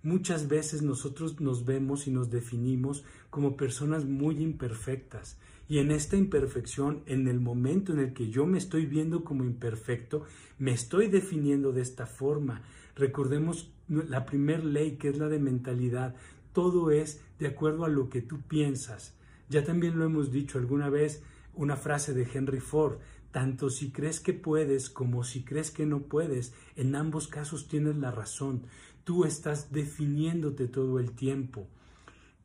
Muchas 0.02 0.46
veces 0.46 0.82
nosotros 0.82 1.40
nos 1.40 1.64
vemos 1.64 2.06
y 2.06 2.10
nos 2.10 2.30
definimos 2.30 3.02
como 3.30 3.56
personas 3.56 4.04
muy 4.04 4.42
imperfectas. 4.42 5.38
Y 5.68 5.78
en 5.78 5.90
esta 5.90 6.18
imperfección, 6.18 7.02
en 7.06 7.28
el 7.28 7.40
momento 7.40 7.94
en 7.94 8.00
el 8.00 8.12
que 8.12 8.28
yo 8.28 8.44
me 8.44 8.58
estoy 8.58 8.84
viendo 8.84 9.24
como 9.24 9.44
imperfecto, 9.44 10.26
me 10.58 10.72
estoy 10.72 11.08
definiendo 11.08 11.72
de 11.72 11.80
esta 11.80 12.04
forma. 12.04 12.60
Recordemos 12.94 13.72
la 13.88 14.26
primera 14.26 14.62
ley, 14.62 14.96
que 14.96 15.08
es 15.08 15.16
la 15.16 15.28
de 15.28 15.38
mentalidad 15.38 16.14
todo 16.52 16.90
es 16.90 17.20
de 17.38 17.48
acuerdo 17.48 17.84
a 17.84 17.88
lo 17.88 18.08
que 18.08 18.22
tú 18.22 18.40
piensas. 18.42 19.14
Ya 19.48 19.64
también 19.64 19.98
lo 19.98 20.04
hemos 20.04 20.30
dicho 20.30 20.58
alguna 20.58 20.88
vez, 20.88 21.22
una 21.54 21.76
frase 21.76 22.14
de 22.14 22.26
Henry 22.32 22.60
Ford, 22.60 22.98
tanto 23.30 23.70
si 23.70 23.90
crees 23.90 24.20
que 24.20 24.32
puedes 24.32 24.90
como 24.90 25.24
si 25.24 25.42
crees 25.44 25.70
que 25.70 25.86
no 25.86 26.02
puedes, 26.02 26.54
en 26.76 26.94
ambos 26.94 27.28
casos 27.28 27.68
tienes 27.68 27.96
la 27.96 28.10
razón. 28.10 28.64
Tú 29.04 29.24
estás 29.24 29.72
definiéndote 29.72 30.68
todo 30.68 30.98
el 31.00 31.12
tiempo. 31.12 31.66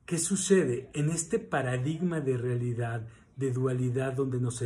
¿Qué 0.06 0.18
sucede? 0.18 0.90
En 0.94 1.10
este 1.10 1.38
paradigma 1.40 2.22
de 2.22 2.38
realidad, 2.38 3.08
de 3.36 3.52
dualidad, 3.52 4.14
donde 4.14 4.40
nos, 4.40 4.60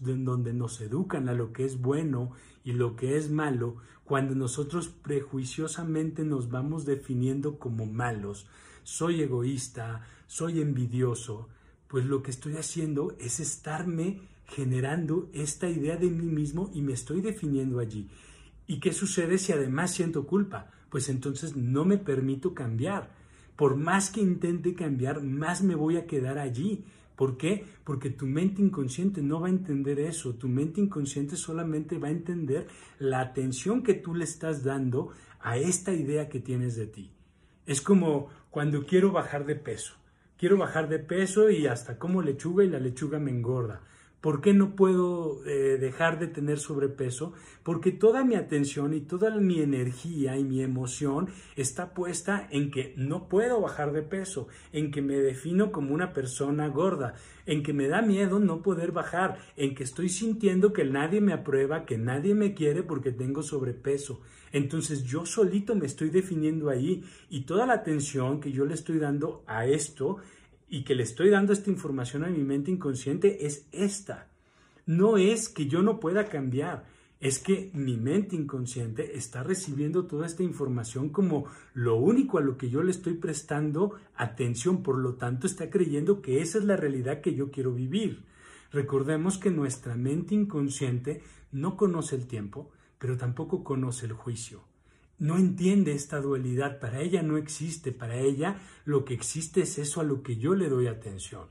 donde 0.00 0.52
nos 0.52 0.80
educan 0.80 1.28
a 1.28 1.32
lo 1.32 1.52
que 1.52 1.64
es 1.64 1.80
bueno 1.80 2.32
y 2.64 2.72
lo 2.72 2.96
que 2.96 3.16
es 3.16 3.30
malo, 3.30 3.76
cuando 4.04 4.34
nosotros 4.34 4.88
prejuiciosamente 4.88 6.24
nos 6.24 6.50
vamos 6.50 6.84
definiendo 6.84 7.58
como 7.58 7.86
malos, 7.86 8.46
soy 8.84 9.22
egoísta, 9.22 10.06
soy 10.26 10.60
envidioso, 10.60 11.48
pues 11.88 12.04
lo 12.04 12.22
que 12.22 12.30
estoy 12.30 12.56
haciendo 12.56 13.14
es 13.18 13.40
estarme 13.40 14.20
generando 14.46 15.28
esta 15.32 15.68
idea 15.68 15.96
de 15.96 16.10
mí 16.10 16.26
mismo 16.26 16.70
y 16.74 16.82
me 16.82 16.92
estoy 16.92 17.20
definiendo 17.20 17.78
allí. 17.78 18.08
¿Y 18.66 18.80
qué 18.80 18.92
sucede 18.92 19.38
si 19.38 19.52
además 19.52 19.92
siento 19.92 20.26
culpa? 20.26 20.70
Pues 20.90 21.08
entonces 21.08 21.56
no 21.56 21.84
me 21.84 21.98
permito 21.98 22.54
cambiar. 22.54 23.10
Por 23.56 23.76
más 23.76 24.10
que 24.10 24.20
intente 24.20 24.74
cambiar, 24.74 25.22
más 25.22 25.62
me 25.62 25.74
voy 25.74 25.96
a 25.96 26.06
quedar 26.06 26.38
allí. 26.38 26.84
¿Por 27.16 27.36
qué? 27.36 27.64
Porque 27.84 28.10
tu 28.10 28.26
mente 28.26 28.62
inconsciente 28.62 29.22
no 29.22 29.40
va 29.40 29.48
a 29.48 29.50
entender 29.50 30.00
eso. 30.00 30.34
Tu 30.34 30.48
mente 30.48 30.80
inconsciente 30.80 31.36
solamente 31.36 31.98
va 31.98 32.08
a 32.08 32.12
entender 32.12 32.66
la 32.98 33.20
atención 33.20 33.82
que 33.82 33.94
tú 33.94 34.14
le 34.14 34.24
estás 34.24 34.64
dando 34.64 35.10
a 35.40 35.56
esta 35.58 35.92
idea 35.92 36.28
que 36.28 36.40
tienes 36.40 36.76
de 36.76 36.86
ti. 36.86 37.10
Es 37.66 37.80
como 37.80 38.28
cuando 38.52 38.84
quiero 38.84 39.12
bajar 39.12 39.46
de 39.46 39.56
peso. 39.56 39.94
Quiero 40.36 40.58
bajar 40.58 40.90
de 40.90 40.98
peso 40.98 41.48
y 41.48 41.66
hasta 41.66 41.98
como 41.98 42.20
lechuga 42.20 42.62
y 42.62 42.68
la 42.68 42.78
lechuga 42.78 43.18
me 43.18 43.30
engorda. 43.30 43.80
¿Por 44.22 44.40
qué 44.40 44.54
no 44.54 44.76
puedo 44.76 45.44
eh, 45.46 45.78
dejar 45.80 46.20
de 46.20 46.28
tener 46.28 46.60
sobrepeso? 46.60 47.32
Porque 47.64 47.90
toda 47.90 48.22
mi 48.22 48.36
atención 48.36 48.94
y 48.94 49.00
toda 49.00 49.34
mi 49.36 49.60
energía 49.60 50.38
y 50.38 50.44
mi 50.44 50.62
emoción 50.62 51.28
está 51.56 51.92
puesta 51.92 52.46
en 52.52 52.70
que 52.70 52.94
no 52.96 53.28
puedo 53.28 53.60
bajar 53.60 53.92
de 53.92 54.02
peso, 54.02 54.46
en 54.72 54.92
que 54.92 55.02
me 55.02 55.16
defino 55.16 55.72
como 55.72 55.92
una 55.92 56.12
persona 56.12 56.68
gorda, 56.68 57.14
en 57.46 57.64
que 57.64 57.72
me 57.72 57.88
da 57.88 58.00
miedo 58.00 58.38
no 58.38 58.62
poder 58.62 58.92
bajar, 58.92 59.38
en 59.56 59.74
que 59.74 59.82
estoy 59.82 60.08
sintiendo 60.08 60.72
que 60.72 60.84
nadie 60.84 61.20
me 61.20 61.32
aprueba, 61.32 61.84
que 61.84 61.98
nadie 61.98 62.36
me 62.36 62.54
quiere 62.54 62.84
porque 62.84 63.10
tengo 63.10 63.42
sobrepeso. 63.42 64.20
Entonces 64.52 65.02
yo 65.02 65.26
solito 65.26 65.74
me 65.74 65.86
estoy 65.86 66.10
definiendo 66.10 66.68
ahí 66.68 67.02
y 67.28 67.40
toda 67.40 67.66
la 67.66 67.74
atención 67.74 68.40
que 68.40 68.52
yo 68.52 68.66
le 68.66 68.74
estoy 68.74 68.98
dando 68.98 69.42
a 69.48 69.66
esto 69.66 70.18
y 70.72 70.84
que 70.84 70.94
le 70.94 71.02
estoy 71.02 71.28
dando 71.28 71.52
esta 71.52 71.68
información 71.68 72.24
a 72.24 72.28
mi 72.28 72.42
mente 72.42 72.70
inconsciente 72.70 73.44
es 73.44 73.66
esta. 73.72 74.28
No 74.86 75.18
es 75.18 75.50
que 75.50 75.66
yo 75.66 75.82
no 75.82 76.00
pueda 76.00 76.30
cambiar, 76.30 76.86
es 77.20 77.38
que 77.38 77.70
mi 77.74 77.98
mente 77.98 78.36
inconsciente 78.36 79.18
está 79.18 79.42
recibiendo 79.42 80.06
toda 80.06 80.24
esta 80.24 80.42
información 80.42 81.10
como 81.10 81.44
lo 81.74 81.96
único 81.96 82.38
a 82.38 82.40
lo 82.40 82.56
que 82.56 82.70
yo 82.70 82.82
le 82.82 82.90
estoy 82.90 83.12
prestando 83.12 83.96
atención, 84.16 84.82
por 84.82 84.96
lo 84.96 85.16
tanto 85.16 85.46
está 85.46 85.68
creyendo 85.68 86.22
que 86.22 86.40
esa 86.40 86.56
es 86.56 86.64
la 86.64 86.78
realidad 86.78 87.20
que 87.20 87.34
yo 87.34 87.50
quiero 87.50 87.74
vivir. 87.74 88.24
Recordemos 88.70 89.36
que 89.36 89.50
nuestra 89.50 89.94
mente 89.94 90.34
inconsciente 90.34 91.22
no 91.52 91.76
conoce 91.76 92.16
el 92.16 92.26
tiempo, 92.26 92.70
pero 92.98 93.18
tampoco 93.18 93.62
conoce 93.62 94.06
el 94.06 94.14
juicio 94.14 94.71
no 95.22 95.38
entiende 95.38 95.92
esta 95.92 96.20
dualidad, 96.20 96.80
para 96.80 97.00
ella 97.00 97.22
no 97.22 97.36
existe, 97.36 97.92
para 97.92 98.16
ella 98.16 98.56
lo 98.84 99.04
que 99.04 99.14
existe 99.14 99.62
es 99.62 99.78
eso 99.78 100.00
a 100.00 100.04
lo 100.04 100.24
que 100.24 100.36
yo 100.36 100.56
le 100.56 100.68
doy 100.68 100.88
atención. 100.88 101.46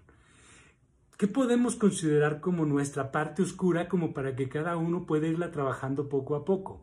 ¿Qué 1.17 1.27
podemos 1.27 1.77
considerar 1.77 2.41
como 2.41 2.65
nuestra 2.65 3.13
parte 3.13 3.41
oscura 3.41 3.87
como 3.87 4.13
para 4.13 4.35
que 4.35 4.49
cada 4.49 4.75
uno 4.75 5.05
pueda 5.05 5.27
irla 5.27 5.51
trabajando 5.51 6.09
poco 6.09 6.35
a 6.35 6.43
poco? 6.43 6.81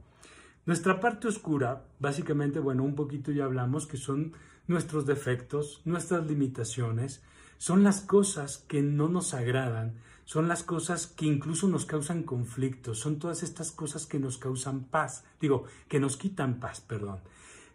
Nuestra 0.65 0.99
parte 0.99 1.29
oscura, 1.29 1.85
básicamente, 2.01 2.59
bueno, 2.59 2.85
un 2.85 2.95
poquito 2.95 3.33
ya 3.33 3.45
hablamos 3.45 3.87
que 3.87 3.99
son 3.99 4.33
nuestros 4.67 5.05
defectos, 5.05 5.83
nuestras 5.85 6.27
limitaciones, 6.27 7.23
son 7.59 7.85
las 7.85 8.01
cosas 8.01 8.65
que 8.67 8.81
no 8.81 9.11
nos 9.11 9.35
agradan, 9.35 9.97
son 10.29 10.47
las 10.47 10.63
cosas 10.63 11.07
que 11.07 11.25
incluso 11.25 11.69
nos 11.69 11.87
causan 11.87 12.23
conflictos, 12.23 12.99
son 12.99 13.19
todas 13.19 13.43
estas 13.43 13.73
cosas 13.73 14.05
que 14.05 14.19
nos 14.19 14.37
causan 14.37 14.85
paz, 14.85 15.25
digo, 15.41 15.65
que 15.89 16.01
nos 16.01 16.19
quitan 16.19 16.61
paz, 16.61 16.83
perdón. 16.83 17.21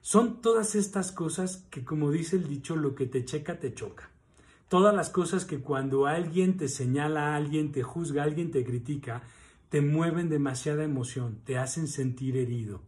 Son 0.02 0.40
todas 0.40 0.76
estas 0.76 1.12
cosas 1.12 1.66
que, 1.72 1.84
como 1.84 2.12
dice 2.12 2.36
el 2.36 2.48
dicho, 2.48 2.76
lo 2.76 2.94
que 2.94 3.08
te 3.08 3.26
checa, 3.26 3.60
te 3.60 3.74
choca. 3.74 4.12
Todas 4.70 4.94
las 4.94 5.10
cosas 5.10 5.46
que 5.46 5.62
cuando 5.62 6.06
alguien 6.06 6.56
te 6.56 6.68
señala 6.68 7.36
alguien, 7.36 7.72
te 7.72 7.82
juzga, 7.82 8.22
alguien 8.22 8.52
te 8.52 8.64
critica, 8.64 9.24
te 9.70 9.82
mueven 9.82 10.30
demasiada 10.30 10.84
emoción, 10.84 11.40
te 11.46 11.58
hacen 11.58 11.88
sentir 11.88 12.38
herido. 12.38 12.84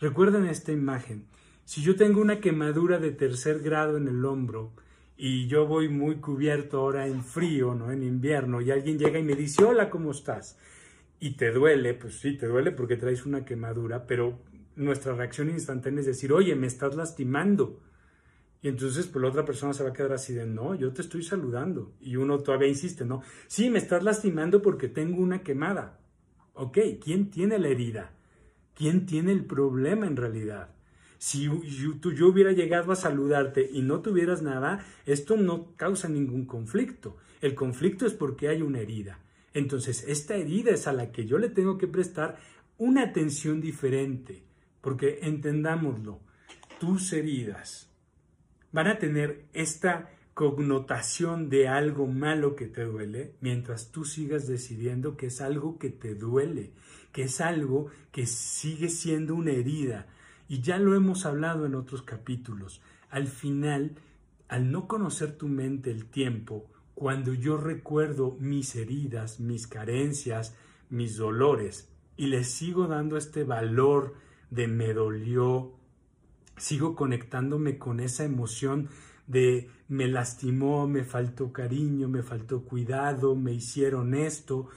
Recuerden 0.00 0.46
esta 0.46 0.72
imagen. 0.72 1.26
Si 1.66 1.82
yo 1.82 1.96
tengo 1.96 2.22
una 2.22 2.40
quemadura 2.40 2.98
de 2.98 3.10
tercer 3.10 3.58
grado 3.58 3.98
en 3.98 4.08
el 4.08 4.24
hombro, 4.24 4.72
y 5.16 5.46
yo 5.46 5.66
voy 5.66 5.88
muy 5.88 6.16
cubierto 6.16 6.78
ahora 6.78 7.06
en 7.06 7.22
frío, 7.22 7.74
¿no? 7.74 7.90
En 7.90 8.02
invierno, 8.02 8.60
y 8.60 8.70
alguien 8.70 8.98
llega 8.98 9.18
y 9.18 9.22
me 9.22 9.36
dice, 9.36 9.64
hola, 9.64 9.90
¿cómo 9.90 10.10
estás? 10.10 10.58
Y 11.20 11.36
te 11.36 11.52
duele, 11.52 11.94
pues 11.94 12.18
sí, 12.20 12.36
te 12.36 12.46
duele 12.46 12.72
porque 12.72 12.96
traes 12.96 13.24
una 13.24 13.44
quemadura, 13.44 14.06
pero 14.06 14.40
nuestra 14.76 15.14
reacción 15.14 15.50
instantánea 15.50 16.00
es 16.00 16.06
decir, 16.06 16.32
oye, 16.32 16.54
me 16.56 16.66
estás 16.66 16.96
lastimando. 16.96 17.80
Y 18.60 18.68
entonces, 18.68 19.06
pues 19.06 19.22
la 19.22 19.28
otra 19.28 19.44
persona 19.44 19.74
se 19.74 19.84
va 19.84 19.90
a 19.90 19.92
quedar 19.92 20.12
así 20.12 20.34
de, 20.34 20.46
no, 20.46 20.74
yo 20.74 20.92
te 20.92 21.02
estoy 21.02 21.22
saludando. 21.22 21.92
Y 22.00 22.16
uno 22.16 22.38
todavía 22.40 22.68
insiste, 22.68 23.04
no, 23.04 23.22
sí, 23.46 23.70
me 23.70 23.78
estás 23.78 24.02
lastimando 24.02 24.62
porque 24.62 24.88
tengo 24.88 25.22
una 25.22 25.42
quemada. 25.42 26.00
Ok, 26.54 26.78
¿quién 27.02 27.30
tiene 27.30 27.58
la 27.58 27.68
herida? 27.68 28.12
¿Quién 28.74 29.06
tiene 29.06 29.32
el 29.32 29.44
problema 29.44 30.06
en 30.06 30.16
realidad? 30.16 30.70
Si 31.24 31.44
yo, 31.44 32.28
hubiera 32.28 32.52
llegado 32.52 32.92
a 32.92 32.96
saludarte 32.96 33.70
y 33.72 33.80
no 33.80 34.02
tuvieras 34.02 34.42
nada, 34.42 34.84
esto 35.06 35.38
no 35.38 35.74
causa 35.74 36.06
ningún 36.06 36.44
conflicto. 36.44 37.16
El 37.40 37.54
conflicto 37.54 38.04
es 38.04 38.12
porque 38.12 38.48
hay 38.48 38.60
una 38.60 38.80
herida. 38.80 39.20
Entonces, 39.54 40.04
esta 40.06 40.36
herida 40.36 40.72
es 40.72 40.86
a 40.86 40.92
la 40.92 41.12
que 41.12 41.24
yo 41.24 41.38
le 41.38 41.48
tengo 41.48 41.78
que 41.78 41.86
prestar 41.86 42.36
una 42.76 43.04
atención 43.04 43.62
diferente, 43.62 44.42
porque 44.82 45.20
entendámoslo, 45.22 46.20
tus 46.78 47.10
heridas 47.14 47.88
van 48.70 48.88
a 48.88 48.98
tener 48.98 49.46
esta 49.54 50.10
connotación 50.34 51.48
de 51.48 51.68
algo 51.68 52.06
malo 52.06 52.54
que 52.54 52.66
te 52.66 52.84
duele, 52.84 53.32
mientras 53.40 53.92
tú 53.92 54.04
sigas 54.04 54.46
decidiendo 54.46 55.16
que 55.16 55.28
es 55.28 55.40
algo 55.40 55.78
que 55.78 55.88
te 55.88 56.14
duele, 56.14 56.72
que 57.12 57.22
es 57.22 57.40
algo 57.40 57.86
que 58.12 58.26
sigue 58.26 58.90
siendo 58.90 59.34
una 59.34 59.52
herida, 59.52 60.06
y 60.54 60.60
ya 60.60 60.78
lo 60.78 60.94
hemos 60.94 61.26
hablado 61.26 61.66
en 61.66 61.74
otros 61.74 62.02
capítulos. 62.02 62.80
Al 63.10 63.26
final, 63.26 63.96
al 64.46 64.70
no 64.70 64.86
conocer 64.86 65.36
tu 65.36 65.48
mente 65.48 65.90
el 65.90 66.06
tiempo, 66.06 66.70
cuando 66.94 67.34
yo 67.34 67.56
recuerdo 67.56 68.36
mis 68.38 68.76
heridas, 68.76 69.40
mis 69.40 69.66
carencias, 69.66 70.54
mis 70.90 71.16
dolores, 71.16 71.88
y 72.16 72.28
les 72.28 72.52
sigo 72.52 72.86
dando 72.86 73.16
este 73.16 73.42
valor 73.42 74.14
de 74.50 74.68
me 74.68 74.94
dolió, 74.94 75.72
sigo 76.56 76.94
conectándome 76.94 77.76
con 77.76 77.98
esa 77.98 78.22
emoción 78.22 78.90
de 79.26 79.68
me 79.88 80.06
lastimó, 80.06 80.86
me 80.86 81.02
faltó 81.02 81.52
cariño, 81.52 82.08
me 82.08 82.22
faltó 82.22 82.62
cuidado, 82.62 83.34
me 83.34 83.52
hicieron 83.52 84.14
esto, 84.14 84.68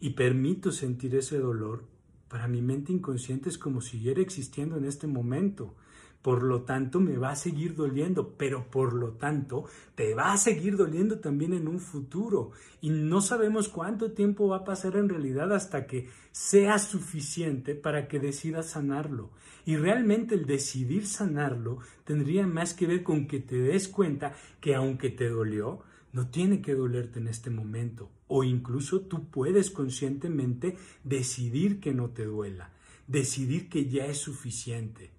y 0.00 0.14
permito 0.14 0.72
sentir 0.72 1.14
ese 1.14 1.38
dolor, 1.38 1.84
para 2.28 2.48
mi 2.48 2.62
mente 2.62 2.92
inconsciente 2.92 3.48
es 3.48 3.58
como 3.58 3.80
si 3.80 3.92
siguiera 3.92 4.20
existiendo 4.20 4.76
en 4.76 4.84
este 4.84 5.06
momento. 5.06 5.74
Por 6.22 6.42
lo 6.42 6.62
tanto, 6.62 6.98
me 6.98 7.18
va 7.18 7.30
a 7.30 7.36
seguir 7.36 7.76
doliendo, 7.76 8.34
pero 8.36 8.68
por 8.68 8.94
lo 8.94 9.12
tanto, 9.12 9.66
te 9.94 10.12
va 10.14 10.32
a 10.32 10.36
seguir 10.36 10.76
doliendo 10.76 11.20
también 11.20 11.52
en 11.52 11.68
un 11.68 11.78
futuro. 11.78 12.50
Y 12.80 12.90
no 12.90 13.20
sabemos 13.20 13.68
cuánto 13.68 14.10
tiempo 14.10 14.48
va 14.48 14.56
a 14.56 14.64
pasar 14.64 14.96
en 14.96 15.08
realidad 15.08 15.52
hasta 15.52 15.86
que 15.86 16.08
sea 16.32 16.80
suficiente 16.80 17.76
para 17.76 18.08
que 18.08 18.18
decidas 18.18 18.66
sanarlo. 18.66 19.30
Y 19.64 19.76
realmente 19.76 20.34
el 20.34 20.46
decidir 20.46 21.06
sanarlo 21.06 21.78
tendría 22.04 22.44
más 22.48 22.74
que 22.74 22.88
ver 22.88 23.04
con 23.04 23.28
que 23.28 23.38
te 23.38 23.56
des 23.60 23.86
cuenta 23.86 24.32
que 24.60 24.74
aunque 24.74 25.10
te 25.10 25.28
dolió, 25.28 25.82
no 26.16 26.28
tiene 26.28 26.62
que 26.62 26.74
dolerte 26.74 27.18
en 27.18 27.28
este 27.28 27.50
momento. 27.50 28.08
O 28.26 28.42
incluso 28.42 29.02
tú 29.02 29.28
puedes 29.30 29.70
conscientemente 29.70 30.74
decidir 31.04 31.78
que 31.78 31.92
no 31.92 32.08
te 32.08 32.24
duela, 32.24 32.72
decidir 33.06 33.68
que 33.68 33.90
ya 33.90 34.06
es 34.06 34.16
suficiente. 34.16 35.10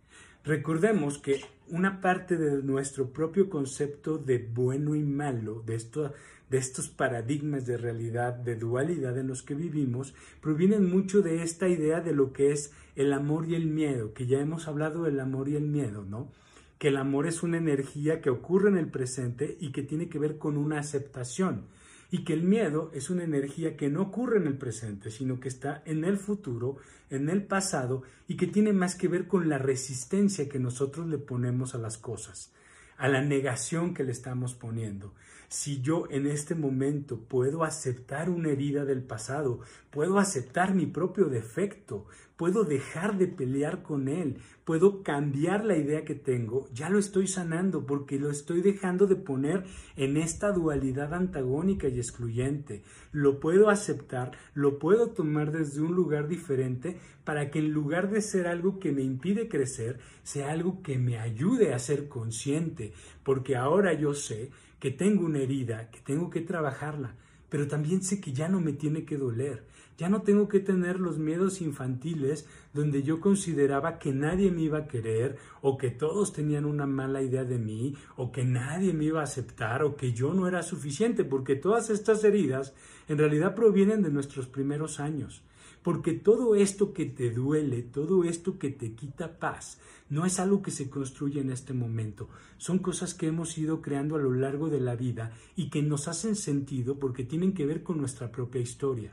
Recordemos 0.43 1.19
que 1.19 1.41
una 1.69 2.01
parte 2.01 2.35
de 2.35 2.63
nuestro 2.63 3.13
propio 3.13 3.47
concepto 3.47 4.17
de 4.17 4.39
bueno 4.39 4.95
y 4.95 5.03
malo, 5.03 5.61
de, 5.67 5.75
esto, 5.75 6.13
de 6.49 6.57
estos 6.57 6.89
paradigmas 6.89 7.67
de 7.67 7.77
realidad, 7.77 8.33
de 8.33 8.55
dualidad 8.55 9.19
en 9.19 9.27
los 9.27 9.43
que 9.43 9.53
vivimos, 9.53 10.15
provienen 10.41 10.89
mucho 10.89 11.21
de 11.21 11.43
esta 11.43 11.67
idea 11.67 12.01
de 12.01 12.13
lo 12.13 12.33
que 12.33 12.51
es 12.51 12.73
el 12.95 13.13
amor 13.13 13.47
y 13.47 13.53
el 13.53 13.67
miedo, 13.67 14.15
que 14.15 14.25
ya 14.25 14.39
hemos 14.39 14.67
hablado 14.67 15.03
del 15.03 15.19
amor 15.19 15.47
y 15.47 15.57
el 15.57 15.67
miedo, 15.67 16.03
¿no? 16.03 16.31
Que 16.77 16.89
el 16.89 16.97
amor 16.97 17.27
es 17.27 17.43
una 17.43 17.57
energía 17.57 18.21
que 18.21 18.29
ocurre 18.29 18.69
en 18.69 18.77
el 18.77 18.89
presente 18.89 19.57
y 19.59 19.71
que 19.71 19.83
tiene 19.83 20.09
que 20.09 20.19
ver 20.19 20.37
con 20.37 20.57
una 20.57 20.79
aceptación, 20.79 21.65
y 22.09 22.23
que 22.23 22.33
el 22.33 22.43
miedo 22.43 22.91
es 22.93 23.09
una 23.09 23.23
energía 23.23 23.75
que 23.75 23.89
no 23.89 24.01
ocurre 24.03 24.37
en 24.37 24.47
el 24.47 24.57
presente, 24.57 25.11
sino 25.11 25.39
que 25.39 25.49
está 25.49 25.81
en 25.85 26.05
el 26.05 26.17
futuro, 26.17 26.77
en 27.09 27.29
el 27.29 27.43
pasado, 27.43 28.03
y 28.27 28.37
que 28.37 28.47
tiene 28.47 28.73
más 28.73 28.95
que 28.95 29.07
ver 29.07 29.27
con 29.27 29.49
la 29.49 29.57
resistencia 29.57 30.47
que 30.47 30.59
nosotros 30.59 31.07
le 31.07 31.17
ponemos 31.17 31.75
a 31.75 31.79
las 31.79 31.97
cosas, 31.97 32.53
a 32.97 33.07
la 33.07 33.21
negación 33.21 33.93
que 33.93 34.03
le 34.03 34.11
estamos 34.11 34.53
poniendo. 34.53 35.13
Si 35.49 35.81
yo 35.81 36.07
en 36.09 36.27
este 36.27 36.55
momento 36.55 37.21
puedo 37.21 37.63
aceptar 37.63 38.29
una 38.29 38.49
herida 38.49 38.83
del 38.83 39.01
pasado, 39.01 39.61
puedo 39.91 40.19
aceptar 40.19 40.75
mi 40.75 40.87
propio 40.87 41.29
defecto, 41.29 42.05
puedo 42.35 42.65
dejar 42.65 43.17
de 43.17 43.27
pelear 43.27 43.81
con 43.81 44.09
él, 44.09 44.39
puedo 44.65 45.03
cambiar 45.03 45.63
la 45.63 45.77
idea 45.77 46.03
que 46.03 46.15
tengo, 46.15 46.67
ya 46.73 46.89
lo 46.89 46.99
estoy 46.99 47.27
sanando 47.27 47.85
porque 47.85 48.19
lo 48.19 48.29
estoy 48.29 48.61
dejando 48.61 49.07
de 49.07 49.15
poner 49.15 49.63
en 49.95 50.17
esta 50.17 50.51
dualidad 50.51 51.13
antagónica 51.13 51.87
y 51.87 51.97
excluyente. 51.97 52.83
Lo 53.13 53.39
puedo 53.39 53.69
aceptar, 53.69 54.31
lo 54.53 54.79
puedo 54.79 55.11
tomar 55.11 55.53
desde 55.53 55.79
un 55.79 55.95
lugar 55.95 56.27
diferente 56.27 56.99
para 57.23 57.51
que 57.51 57.59
en 57.59 57.71
lugar 57.71 58.11
de 58.11 58.21
ser 58.21 58.47
algo 58.47 58.79
que 58.79 58.91
me 58.91 59.01
impide 59.01 59.47
crecer, 59.47 59.99
sea 60.23 60.51
algo 60.51 60.81
que 60.81 60.97
me 60.97 61.17
ayude 61.17 61.73
a 61.73 61.79
ser 61.79 62.09
consciente, 62.09 62.91
porque 63.23 63.55
ahora 63.55 63.93
yo 63.93 64.13
sé 64.13 64.51
que 64.79 64.91
tengo 64.91 65.25
una 65.25 65.39
herida, 65.39 65.89
que 65.89 65.99
tengo 65.99 66.29
que 66.29 66.41
trabajarla, 66.41 67.15
pero 67.49 67.67
también 67.67 68.03
sé 68.03 68.19
que 68.19 68.33
ya 68.33 68.47
no 68.49 68.59
me 68.59 68.73
tiene 68.73 69.05
que 69.05 69.17
doler. 69.17 69.65
Ya 69.97 70.09
no 70.09 70.21
tengo 70.21 70.47
que 70.47 70.59
tener 70.59 70.99
los 70.99 71.17
miedos 71.17 71.59
infantiles 71.59 72.47
donde 72.71 73.01
yo 73.01 73.19
consideraba 73.19 73.97
que 73.97 74.11
nadie 74.11 74.51
me 74.51 74.61
iba 74.61 74.77
a 74.77 74.87
querer 74.87 75.37
o 75.61 75.77
que 75.79 75.89
todos 75.89 76.33
tenían 76.33 76.65
una 76.65 76.85
mala 76.85 77.23
idea 77.23 77.45
de 77.45 77.57
mí 77.57 77.95
o 78.15 78.31
que 78.31 78.45
nadie 78.45 78.93
me 78.93 79.05
iba 79.05 79.21
a 79.21 79.23
aceptar 79.23 79.81
o 79.81 79.95
que 79.95 80.13
yo 80.13 80.35
no 80.35 80.47
era 80.47 80.61
suficiente, 80.61 81.23
porque 81.23 81.55
todas 81.55 81.89
estas 81.89 82.23
heridas 82.23 82.75
en 83.07 83.17
realidad 83.17 83.55
provienen 83.55 84.03
de 84.03 84.11
nuestros 84.11 84.45
primeros 84.47 84.99
años. 84.99 85.41
Porque 85.83 86.13
todo 86.13 86.55
esto 86.55 86.93
que 86.93 87.05
te 87.05 87.31
duele, 87.31 87.81
todo 87.81 88.23
esto 88.23 88.59
que 88.59 88.69
te 88.69 88.93
quita 88.93 89.39
paz, 89.39 89.79
no 90.09 90.25
es 90.25 90.39
algo 90.39 90.61
que 90.61 90.71
se 90.71 90.89
construye 90.89 91.41
en 91.41 91.51
este 91.51 91.73
momento. 91.73 92.29
Son 92.57 92.79
cosas 92.79 93.13
que 93.13 93.27
hemos 93.27 93.57
ido 93.57 93.81
creando 93.81 94.15
a 94.15 94.19
lo 94.19 94.33
largo 94.33 94.69
de 94.69 94.79
la 94.79 94.95
vida 94.95 95.31
y 95.55 95.69
que 95.69 95.81
nos 95.81 96.07
hacen 96.07 96.35
sentido 96.35 96.99
porque 96.99 97.23
tienen 97.23 97.53
que 97.53 97.65
ver 97.65 97.83
con 97.83 97.97
nuestra 97.97 98.31
propia 98.31 98.61
historia. 98.61 99.11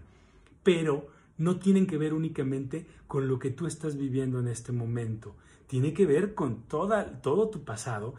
Pero 0.62 1.08
no 1.36 1.58
tienen 1.58 1.86
que 1.86 1.98
ver 1.98 2.14
únicamente 2.14 2.86
con 3.06 3.28
lo 3.28 3.38
que 3.38 3.50
tú 3.50 3.66
estás 3.66 3.96
viviendo 3.96 4.38
en 4.40 4.48
este 4.48 4.72
momento. 4.72 5.34
Tiene 5.66 5.92
que 5.92 6.06
ver 6.06 6.34
con 6.34 6.62
toda, 6.62 7.20
todo 7.22 7.48
tu 7.48 7.64
pasado 7.64 8.14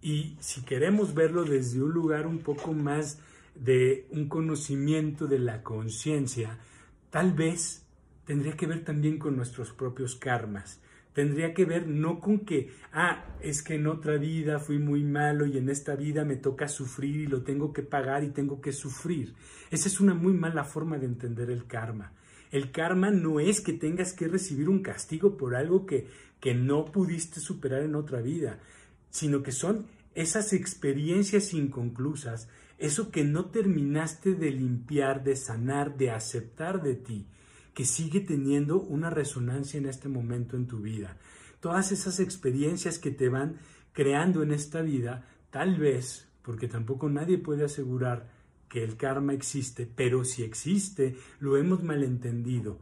y 0.00 0.36
si 0.40 0.62
queremos 0.62 1.14
verlo 1.14 1.44
desde 1.44 1.82
un 1.82 1.92
lugar 1.92 2.26
un 2.26 2.38
poco 2.38 2.72
más 2.72 3.18
de 3.54 4.06
un 4.10 4.28
conocimiento 4.28 5.26
de 5.26 5.38
la 5.38 5.62
conciencia, 5.62 6.58
tal 7.16 7.32
vez 7.32 7.82
tendría 8.26 8.58
que 8.58 8.66
ver 8.66 8.84
también 8.84 9.18
con 9.18 9.36
nuestros 9.36 9.72
propios 9.72 10.16
karmas. 10.16 10.82
Tendría 11.14 11.54
que 11.54 11.64
ver 11.64 11.88
no 11.88 12.20
con 12.20 12.40
que, 12.40 12.74
ah, 12.92 13.24
es 13.40 13.62
que 13.62 13.76
en 13.76 13.86
otra 13.86 14.18
vida 14.18 14.58
fui 14.58 14.78
muy 14.78 15.02
malo 15.02 15.46
y 15.46 15.56
en 15.56 15.70
esta 15.70 15.96
vida 15.96 16.26
me 16.26 16.36
toca 16.36 16.68
sufrir 16.68 17.16
y 17.16 17.26
lo 17.26 17.42
tengo 17.42 17.72
que 17.72 17.80
pagar 17.80 18.22
y 18.22 18.32
tengo 18.32 18.60
que 18.60 18.70
sufrir. 18.70 19.32
Esa 19.70 19.88
es 19.88 19.98
una 19.98 20.12
muy 20.12 20.34
mala 20.34 20.64
forma 20.64 20.98
de 20.98 21.06
entender 21.06 21.48
el 21.50 21.66
karma. 21.66 22.12
El 22.50 22.70
karma 22.70 23.10
no 23.10 23.40
es 23.40 23.62
que 23.62 23.72
tengas 23.72 24.12
que 24.12 24.28
recibir 24.28 24.68
un 24.68 24.82
castigo 24.82 25.38
por 25.38 25.54
algo 25.54 25.86
que, 25.86 26.08
que 26.38 26.52
no 26.52 26.84
pudiste 26.84 27.40
superar 27.40 27.80
en 27.80 27.94
otra 27.94 28.20
vida, 28.20 28.58
sino 29.08 29.42
que 29.42 29.52
son 29.52 29.86
esas 30.14 30.52
experiencias 30.52 31.54
inconclusas, 31.54 32.50
eso 32.78 33.10
que 33.10 33.24
no 33.24 33.46
terminaste 33.46 34.34
de 34.34 34.50
limpiar, 34.50 35.24
de 35.24 35.36
sanar, 35.36 35.96
de 35.96 36.10
aceptar 36.10 36.82
de 36.82 36.94
ti, 36.94 37.26
que 37.74 37.84
sigue 37.84 38.20
teniendo 38.20 38.80
una 38.80 39.10
resonancia 39.10 39.78
en 39.78 39.86
este 39.86 40.08
momento 40.08 40.56
en 40.56 40.66
tu 40.66 40.80
vida. 40.80 41.18
Todas 41.60 41.92
esas 41.92 42.20
experiencias 42.20 42.98
que 42.98 43.10
te 43.10 43.28
van 43.28 43.56
creando 43.92 44.42
en 44.42 44.52
esta 44.52 44.82
vida, 44.82 45.26
tal 45.50 45.78
vez, 45.78 46.28
porque 46.42 46.68
tampoco 46.68 47.08
nadie 47.08 47.38
puede 47.38 47.64
asegurar 47.64 48.30
que 48.68 48.84
el 48.84 48.96
karma 48.96 49.32
existe, 49.32 49.86
pero 49.86 50.24
si 50.24 50.42
existe, 50.42 51.16
lo 51.38 51.56
hemos 51.56 51.82
malentendido. 51.82 52.78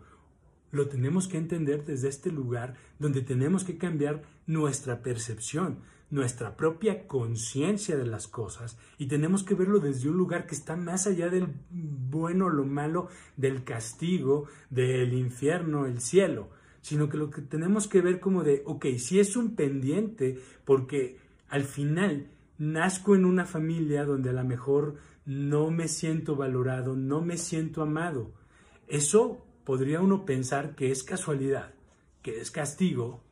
Lo 0.71 0.89
tenemos 0.89 1.29
que 1.29 1.39
entender 1.39 1.85
desde 1.85 2.09
este 2.09 2.33
lugar 2.33 2.75
donde 2.99 3.21
tenemos 3.21 3.65
que 3.65 3.79
cambiar 3.79 4.23
nuestra 4.47 5.03
percepción, 5.03 5.79
nuestra 6.11 6.57
propia 6.57 7.07
conciencia 7.07 7.97
de 7.97 8.07
las 8.07 8.29
cosas 8.29 8.79
y 8.99 9.07
tenemos 9.07 9.43
que 9.43 9.55
verlo 9.55 9.81
desde 9.81 10.09
un 10.09 10.17
lugar 10.17 10.47
que 10.47 10.55
está 10.55 10.77
más 10.77 11.07
allá 11.07 11.29
del 11.29 11.49
bueno 11.71 12.47
o 12.47 12.51
lo 12.51 12.65
malo, 12.65 13.09
del 13.37 13.65
castigo, 13.65 14.47
del 14.71 15.13
infierno, 15.13 15.87
el 15.87 16.01
cielo, 16.01 16.51
sino 16.83 17.09
que 17.09 17.17
lo 17.17 17.31
que 17.31 17.43
tenemos 17.43 17.89
que 17.89 18.01
ver 18.01 18.21
como 18.21 18.45
de, 18.45 18.63
ok, 18.67 18.87
si 18.99 19.19
es 19.19 19.37
un 19.37 19.57
pendiente, 19.57 20.39
porque 20.65 21.19
al 21.49 21.65
final 21.65 22.29
nazco 22.59 23.15
en 23.15 23.25
una 23.25 23.47
familia 23.47 24.05
donde 24.05 24.31
a 24.31 24.35
lo 24.35 24.45
mejor 24.45 24.97
no 25.25 25.71
me 25.71 25.89
siento 25.89 26.37
valorado, 26.37 26.95
no 26.95 27.23
me 27.23 27.39
siento 27.39 27.83
amado. 27.83 28.33
Eso 28.87 29.45
podría 29.65 30.01
uno 30.01 30.25
pensar 30.25 30.75
que 30.77 30.91
es 30.91 31.03
casualidad, 31.03 31.75
que 32.23 32.41
es 32.41 32.51
castigo, 32.51 33.24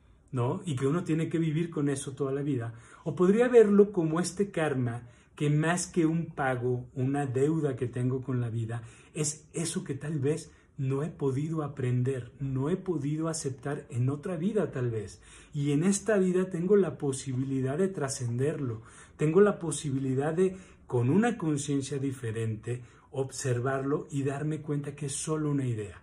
Y 0.64 0.76
que 0.76 0.86
uno 0.86 1.04
tiene 1.04 1.28
que 1.28 1.38
vivir 1.38 1.70
con 1.70 1.88
eso 1.88 2.12
toda 2.12 2.32
la 2.32 2.42
vida. 2.42 2.72
O 3.04 3.14
podría 3.14 3.48
verlo 3.48 3.92
como 3.92 4.18
este 4.18 4.50
karma 4.50 5.02
que 5.36 5.50
más 5.50 5.86
que 5.86 6.06
un 6.06 6.26
pago, 6.26 6.86
una 6.94 7.26
deuda 7.26 7.76
que 7.76 7.86
tengo 7.86 8.22
con 8.22 8.40
la 8.40 8.48
vida, 8.48 8.82
es 9.14 9.46
eso 9.52 9.84
que 9.84 9.94
tal 9.94 10.18
vez 10.18 10.50
no 10.78 11.02
he 11.02 11.08
podido 11.08 11.62
aprender, 11.62 12.32
no 12.40 12.70
he 12.70 12.76
podido 12.76 13.28
aceptar 13.28 13.86
en 13.90 14.08
otra 14.08 14.36
vida 14.36 14.70
tal 14.70 14.90
vez. 14.90 15.20
Y 15.52 15.72
en 15.72 15.84
esta 15.84 16.16
vida 16.16 16.48
tengo 16.48 16.76
la 16.76 16.96
posibilidad 16.96 17.76
de 17.76 17.88
trascenderlo, 17.88 18.82
tengo 19.18 19.40
la 19.42 19.58
posibilidad 19.58 20.32
de, 20.32 20.56
con 20.86 21.10
una 21.10 21.36
conciencia 21.36 21.98
diferente, 21.98 22.82
observarlo 23.10 24.08
y 24.10 24.22
darme 24.22 24.62
cuenta 24.62 24.94
que 24.96 25.06
es 25.06 25.14
solo 25.14 25.50
una 25.50 25.66
idea. 25.66 26.00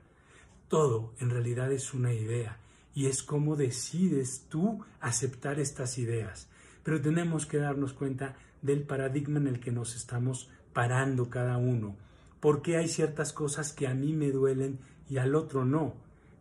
Todo 0.67 1.13
en 1.19 1.31
realidad 1.31 1.71
es 1.71 1.95
una 1.95 2.13
idea 2.13 2.59
y 2.99 3.05
es 3.05 3.23
cómo 3.23 3.55
decides 3.55 4.43
tú 4.49 4.83
aceptar 4.99 5.57
estas 5.57 5.97
ideas. 5.97 6.49
Pero 6.83 6.99
tenemos 6.99 7.45
que 7.45 7.55
darnos 7.55 7.93
cuenta 7.93 8.35
del 8.61 8.83
paradigma 8.83 9.39
en 9.39 9.47
el 9.47 9.61
que 9.61 9.71
nos 9.71 9.95
estamos 9.95 10.49
parando 10.73 11.29
cada 11.29 11.57
uno. 11.57 11.95
¿Por 12.41 12.61
qué 12.61 12.75
hay 12.75 12.89
ciertas 12.89 13.31
cosas 13.31 13.71
que 13.71 13.87
a 13.87 13.93
mí 13.93 14.11
me 14.11 14.31
duelen 14.31 14.79
y 15.09 15.15
al 15.15 15.35
otro 15.35 15.63
no? 15.63 15.93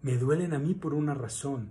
Me 0.03 0.19
duelen 0.19 0.53
a 0.53 0.59
mí 0.59 0.75
por 0.75 0.95
una 0.95 1.15
razón. 1.15 1.69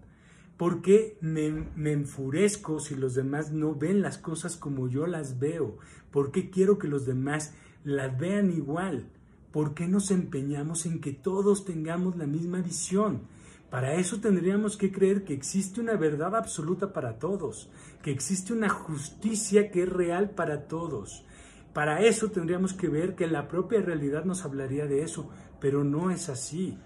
¿Por 0.56 0.82
qué 0.82 1.18
me, 1.20 1.48
enfurezco 1.92 2.80
si 2.80 2.96
los 2.96 3.14
demás 3.14 3.52
no 3.52 3.76
ven 3.76 4.02
las 4.02 4.18
cosas 4.18 4.56
como 4.56 4.88
yo 4.88 5.06
las 5.06 5.38
veo? 5.38 5.80
¿Por 6.12 6.32
qué 6.32 6.50
quiero 6.50 6.78
que 6.78 6.88
los 6.88 7.06
demás 7.06 7.54
las 7.84 8.18
vean 8.18 8.54
igual? 8.54 9.10
¿Por 9.52 9.74
qué 9.74 9.86
nos 9.86 10.12
empeñamos 10.12 10.86
en 10.86 11.02
que 11.02 11.12
todos 11.12 11.66
tengamos 11.66 12.16
la 12.16 12.26
misma 12.26 12.62
visión? 12.62 13.24
Para 13.70 13.96
eso 13.96 14.22
tendríamos 14.22 14.78
que 14.78 14.92
creer 14.92 15.26
que 15.26 15.34
existe 15.34 15.82
una 15.82 15.98
verdad 15.98 16.36
absoluta 16.36 16.94
para 16.94 17.20
todos, 17.20 17.70
que 18.02 18.12
existe 18.12 18.54
una 18.54 18.70
justicia 18.70 19.72
que 19.72 19.84
es 19.84 19.90
real 19.90 20.30
para 20.30 20.68
todos. 20.68 21.26
Para 21.74 22.02
eso 22.02 22.32
tendríamos 22.32 22.74
que 22.74 22.88
ver 22.88 23.16
que 23.16 23.28
la 23.28 23.50
propia 23.50 23.82
realidad 23.82 24.24
nos 24.24 24.46
hablaría 24.46 24.88
de 24.88 25.04
eso, 25.04 25.30
pero 25.60 25.84
no 25.84 26.12
es 26.12 26.30
así. 26.30 26.78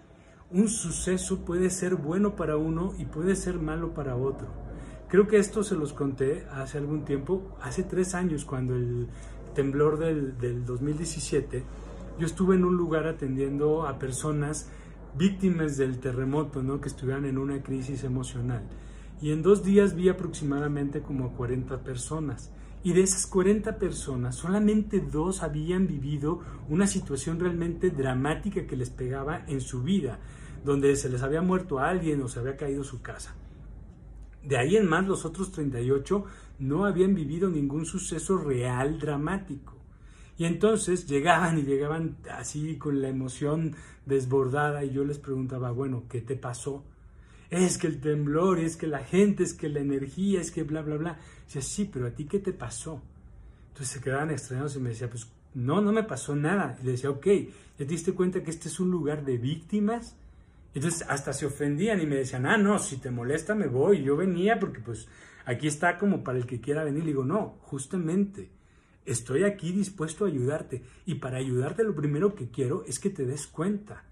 Un 0.50 0.70
suceso 0.70 1.46
puede 1.46 1.70
ser 1.70 1.96
bueno 1.96 2.36
para 2.36 2.58
uno 2.58 2.94
y 2.98 3.06
puede 3.06 3.36
ser 3.36 3.60
malo 3.60 3.94
para 3.94 4.15
otro. 4.15 4.48
Creo 5.08 5.28
que 5.28 5.38
esto 5.38 5.63
se 5.63 5.76
los 5.76 5.94
conté 5.94 6.48
hace 6.52 6.80
algún 6.80 7.06
tiempo, 7.06 7.56
hace 7.62 7.84
tres 7.84 8.15
años, 8.15 8.44
cuando 8.44 8.76
el 8.76 9.08
temblor 9.54 10.00
del, 10.00 10.38
del 10.39 10.65
2017, 10.65 11.63
yo 12.17 12.26
estuve 12.26 12.56
en 12.56 12.65
un 12.65 12.76
lugar 12.76 13.08
atendiendo 13.08 13.86
a 13.86 14.00
personas 14.00 14.70
víctimas 15.17 15.78
del 15.78 16.00
terremoto, 16.00 16.63
¿no? 16.63 16.82
que 16.82 16.89
estuvieran 16.89 17.26
en 17.26 17.38
una 17.38 17.62
crisis 17.62 18.04
emocional. 18.04 18.63
Y 19.21 19.32
en 19.32 19.43
dos 19.43 19.63
días 19.63 19.95
vi 19.95 20.10
aproximadamente 20.10 21.02
como 21.02 21.34
40 21.34 21.84
personas. 21.84 22.52
Y 22.84 22.93
de 22.93 23.04
esas 23.04 23.28
40 23.28 23.78
personas, 23.78 24.36
solamente 24.36 25.00
dos 25.00 25.43
habían 25.43 25.86
vivido 25.86 26.39
una 26.67 26.88
situación 26.88 27.39
realmente 27.39 27.91
dramática 27.91 28.65
que 28.65 28.76
les 28.76 28.89
pegaba 28.89 29.45
en 29.47 29.62
su 29.62 29.84
vida, 29.84 30.19
donde 30.65 30.95
se 30.95 31.10
les 31.10 31.21
había 31.21 31.43
muerto 31.43 31.78
a 31.78 31.89
alguien 31.89 32.21
o 32.24 32.28
se 32.28 32.39
había 32.39 32.58
caído 32.58 32.84
su 32.84 33.04
casa. 33.04 33.36
De 34.43 34.58
ahí 34.58 34.76
en 34.76 34.89
más, 34.89 35.06
los 35.06 35.26
otros 35.26 35.52
38 35.52 36.26
no 36.58 36.86
habían 36.86 37.13
vivido 37.13 37.50
ningún 37.50 37.86
suceso 37.86 38.38
real 38.38 39.00
dramático. 39.00 39.81
Y 40.41 40.45
entonces 40.45 41.06
llegaban 41.06 41.60
y 41.60 41.62
llegaban 41.62 42.17
así 42.32 42.75
con 42.77 42.99
la 42.99 43.10
emoción 43.10 43.75
desbordada 44.08 44.84
y 44.84 44.89
yo 44.89 45.04
les 45.04 45.19
preguntaba, 45.19 45.69
bueno, 45.69 46.06
¿qué 46.10 46.19
te 46.19 46.36
pasó? 46.36 46.84
Es 47.51 47.77
que 47.77 47.86
el 47.86 48.01
temblor, 48.01 48.58
es 48.58 48.75
que 48.75 48.88
la 48.88 49.04
gente, 49.04 49.43
es 49.43 49.54
que 49.54 49.69
la 49.69 49.82
energía, 49.82 50.41
es 50.41 50.49
que 50.49 50.63
bla, 50.63 50.82
bla, 50.82 50.97
bla. 50.97 51.19
Dice, 51.45 51.62
sí, 51.62 51.88
pero 51.93 52.08
a 52.08 52.10
ti 52.10 52.25
¿qué 52.25 52.39
te 52.39 52.54
pasó? 52.54 53.04
Entonces 53.67 53.89
se 53.89 54.01
quedaban 54.01 54.32
extrañados 54.32 54.75
y 54.75 54.80
me 54.80 54.89
decía, 54.89 55.12
pues 55.12 55.32
no, 55.54 55.80
no 55.80 55.91
me 55.91 56.01
pasó 56.01 56.36
nada. 56.36 56.75
Y 56.82 56.86
le 56.88 56.93
decía, 56.93 57.12
ok, 57.12 57.27
¿ya 57.27 57.45
te 57.77 57.86
diste 57.86 58.13
cuenta 58.13 58.41
que 58.41 58.49
este 58.49 58.67
es 58.67 58.80
un 58.80 58.89
lugar 58.89 59.23
de 59.23 59.38
víctimas? 59.38 60.15
Entonces 60.73 61.06
hasta 61.08 61.34
se 61.34 61.45
ofendían 61.45 62.01
y 62.01 62.08
me 62.08 62.15
decían, 62.15 62.47
ah, 62.47 62.58
no, 62.58 62.80
si 62.80 62.97
te 62.97 63.12
molesta 63.12 63.54
me 63.54 63.67
voy. 63.67 64.01
Yo 64.01 64.17
venía 64.17 64.60
porque 64.60 64.80
pues 64.80 65.08
aquí 65.45 65.67
está 65.67 65.99
como 65.99 66.23
para 66.23 66.39
el 66.39 66.47
que 66.47 66.60
quiera 66.60 66.84
venir. 66.84 67.04
Le 67.04 67.10
digo, 67.10 67.25
no, 67.25 67.60
justamente 67.62 68.49
Estoy 69.06 69.44
aquí 69.44 69.72
dispuesto 69.72 70.26
a 70.26 70.28
ayudarte 70.28 70.84
y 71.06 71.16
para 71.16 71.38
ayudarte 71.38 71.84
lo 71.84 71.96
primero 71.96 72.36
que 72.36 72.50
quiero 72.50 72.84
es 72.86 73.00
que 73.00 73.10
te 73.10 73.26
des 73.26 73.48
cuenta. 73.48 74.06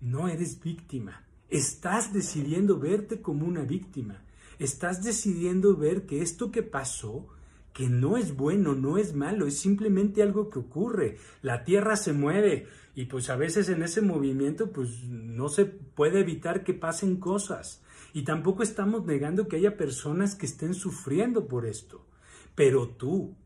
No 0.00 0.28
eres 0.28 0.62
víctima. 0.62 1.24
Estás 1.48 2.12
decidiendo 2.12 2.78
verte 2.78 3.20
como 3.20 3.46
una 3.46 3.62
víctima. 3.62 4.22
Estás 4.58 5.02
decidiendo 5.02 5.76
ver 5.76 6.06
que 6.06 6.22
esto 6.22 6.50
que 6.50 6.62
pasó, 6.62 7.28
que 7.72 7.88
no 7.88 8.16
es 8.16 8.36
bueno, 8.36 8.74
no 8.74 8.98
es 8.98 9.14
malo, 9.14 9.46
es 9.46 9.58
simplemente 9.58 10.22
algo 10.22 10.48
que 10.48 10.60
ocurre. 10.60 11.18
La 11.42 11.64
tierra 11.64 11.96
se 11.96 12.12
mueve 12.12 12.66
y 12.94 13.06
pues 13.06 13.28
a 13.28 13.36
veces 13.36 13.68
en 13.68 13.82
ese 13.82 14.00
movimiento 14.00 14.72
pues 14.72 15.04
no 15.04 15.48
se 15.48 15.66
puede 15.66 16.20
evitar 16.20 16.64
que 16.64 16.72
pasen 16.72 17.16
cosas. 17.16 17.82
Y 18.14 18.22
tampoco 18.22 18.62
estamos 18.62 19.04
negando 19.04 19.46
que 19.46 19.56
haya 19.56 19.76
personas 19.76 20.34
que 20.34 20.46
estén 20.46 20.72
sufriendo 20.72 21.48
por 21.48 21.66
esto. 21.66 22.06
Pero 22.54 22.88
tú, 22.88 23.36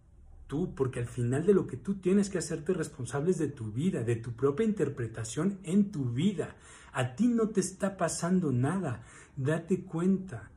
porque 0.58 0.98
al 0.98 1.06
final 1.06 1.46
de 1.46 1.54
lo 1.54 1.66
que 1.66 1.76
tú 1.76 1.94
tienes 1.94 2.28
que 2.28 2.38
hacerte 2.38 2.74
responsable 2.74 3.30
es 3.30 3.38
de 3.38 3.48
tu 3.48 3.70
vida, 3.70 4.02
de 4.02 4.16
tu 4.16 4.32
propia 4.32 4.66
interpretación 4.66 5.58
en 5.62 5.90
tu 5.90 6.10
vida. 6.10 6.56
A 6.92 7.14
ti 7.14 7.28
no 7.28 7.48
te 7.48 7.60
está 7.60 7.96
pasando 7.96 8.52
nada. 8.52 9.04
Date 9.36 9.84
cuenta 9.84 10.50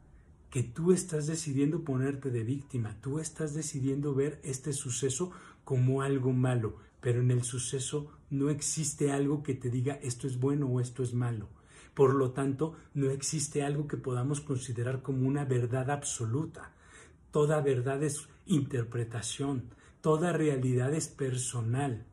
que 0.49 0.63
tú 0.63 0.91
estás 0.91 1.27
decidiendo 1.27 1.83
ponerte 1.83 2.29
de 2.29 2.43
víctima, 2.43 2.97
tú 3.01 3.19
estás 3.19 3.53
decidiendo 3.53 4.13
ver 4.13 4.39
este 4.43 4.73
suceso 4.73 5.31
como 5.63 6.01
algo 6.01 6.31
malo, 6.33 6.75
pero 7.01 7.21
en 7.21 7.31
el 7.31 7.43
suceso 7.43 8.11
no 8.29 8.49
existe 8.49 9.11
algo 9.11 9.43
que 9.43 9.53
te 9.53 9.69
diga 9.69 9.99
esto 10.01 10.27
es 10.27 10.39
bueno 10.39 10.67
o 10.67 10.79
esto 10.79 11.03
es 11.03 11.13
malo. 11.13 11.47
Por 11.93 12.15
lo 12.15 12.31
tanto, 12.31 12.75
no 12.93 13.11
existe 13.11 13.63
algo 13.63 13.87
que 13.87 13.97
podamos 13.97 14.41
considerar 14.41 15.01
como 15.01 15.27
una 15.27 15.45
verdad 15.45 15.91
absoluta. 15.91 16.71
Toda 17.31 17.61
verdad 17.61 18.03
es 18.03 18.27
interpretación, 18.45 19.69
toda 20.03 20.33
realidad 20.33 20.93
es 20.93 21.07
personal. 21.07 22.03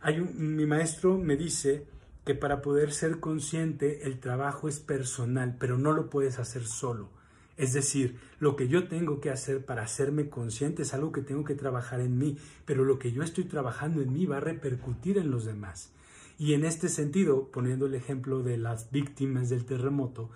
Hay 0.00 0.20
mi 0.20 0.66
maestro 0.66 1.18
me 1.18 1.36
dice 1.36 1.84
que 2.24 2.36
para 2.36 2.62
poder 2.62 2.92
ser 2.92 3.18
consciente 3.18 4.06
el 4.06 4.20
trabajo 4.20 4.68
es 4.68 4.78
personal, 4.78 5.56
pero 5.58 5.76
no 5.76 5.92
lo 5.92 6.10
puedes 6.10 6.38
hacer 6.38 6.64
solo. 6.64 7.10
Es 7.56 7.72
decir, 7.72 8.20
lo 8.38 8.54
que 8.54 8.68
yo 8.68 8.86
tengo 8.86 9.20
que 9.20 9.30
hacer 9.30 9.64
para 9.64 9.82
hacerme 9.82 10.28
consciente 10.30 10.82
es 10.82 10.94
algo 10.94 11.10
que 11.10 11.22
tengo 11.22 11.42
que 11.42 11.56
trabajar 11.56 12.00
en 12.00 12.18
mí, 12.18 12.38
pero 12.66 12.84
lo 12.84 13.00
que 13.00 13.10
yo 13.10 13.24
estoy 13.24 13.44
trabajando 13.44 14.00
en 14.00 14.12
mí 14.12 14.26
va 14.26 14.36
a 14.36 14.40
repercutir 14.40 15.18
en 15.18 15.32
los 15.32 15.44
demás. 15.44 15.90
Y 16.38 16.54
en 16.54 16.64
este 16.64 16.88
sentido, 16.88 17.50
poniendo 17.50 17.86
el 17.86 17.96
ejemplo 17.96 18.44
de 18.44 18.58
las 18.58 18.92
víctimas 18.92 19.48
del 19.50 19.64
terremoto, 19.64 20.30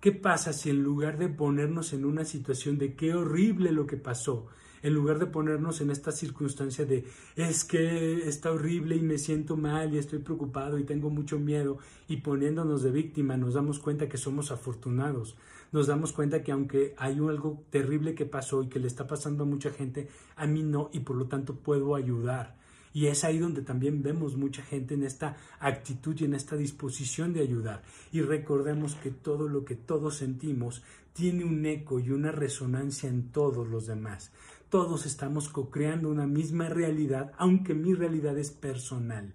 ¿qué 0.00 0.10
pasa 0.10 0.52
si 0.52 0.70
en 0.70 0.82
lugar 0.82 1.16
de 1.16 1.28
ponernos 1.28 1.92
en 1.92 2.04
una 2.04 2.24
situación 2.24 2.76
de 2.76 2.94
qué 2.94 3.14
horrible 3.14 3.70
lo 3.70 3.86
que 3.86 3.96
pasó, 3.96 4.48
en 4.82 4.94
lugar 4.94 5.18
de 5.18 5.26
ponernos 5.26 5.80
en 5.80 5.90
esta 5.90 6.12
circunstancia 6.12 6.84
de 6.84 7.04
es 7.36 7.64
que 7.64 8.28
está 8.28 8.52
horrible 8.52 8.96
y 8.96 9.00
me 9.00 9.18
siento 9.18 9.56
mal 9.56 9.94
y 9.94 9.98
estoy 9.98 10.20
preocupado 10.20 10.78
y 10.78 10.84
tengo 10.84 11.10
mucho 11.10 11.38
miedo 11.38 11.78
y 12.08 12.18
poniéndonos 12.18 12.82
de 12.82 12.90
víctima 12.90 13.36
nos 13.36 13.54
damos 13.54 13.78
cuenta 13.78 14.08
que 14.08 14.18
somos 14.18 14.50
afortunados, 14.50 15.36
nos 15.72 15.86
damos 15.86 16.12
cuenta 16.12 16.42
que 16.42 16.52
aunque 16.52 16.94
hay 16.98 17.18
algo 17.18 17.62
terrible 17.70 18.14
que 18.14 18.26
pasó 18.26 18.62
y 18.62 18.68
que 18.68 18.80
le 18.80 18.86
está 18.86 19.06
pasando 19.06 19.44
a 19.44 19.46
mucha 19.46 19.70
gente, 19.70 20.08
a 20.36 20.46
mí 20.46 20.62
no 20.62 20.90
y 20.92 21.00
por 21.00 21.16
lo 21.16 21.26
tanto 21.26 21.54
puedo 21.54 21.94
ayudar. 21.94 22.58
Y 22.92 23.06
es 23.06 23.22
ahí 23.22 23.38
donde 23.38 23.62
también 23.62 24.02
vemos 24.02 24.36
mucha 24.36 24.62
gente 24.62 24.94
en 24.94 25.04
esta 25.04 25.36
actitud 25.60 26.16
y 26.18 26.24
en 26.24 26.34
esta 26.34 26.56
disposición 26.56 27.32
de 27.32 27.40
ayudar. 27.40 27.82
Y 28.10 28.20
recordemos 28.20 28.96
que 28.96 29.12
todo 29.12 29.48
lo 29.48 29.64
que 29.64 29.76
todos 29.76 30.16
sentimos 30.16 30.82
tiene 31.12 31.44
un 31.44 31.64
eco 31.66 32.00
y 32.00 32.10
una 32.10 32.32
resonancia 32.32 33.08
en 33.08 33.30
todos 33.30 33.68
los 33.68 33.86
demás. 33.86 34.32
Todos 34.70 35.04
estamos 35.04 35.48
co-creando 35.48 36.08
una 36.08 36.28
misma 36.28 36.68
realidad, 36.68 37.32
aunque 37.38 37.74
mi 37.74 37.92
realidad 37.92 38.38
es 38.38 38.52
personal. 38.52 39.34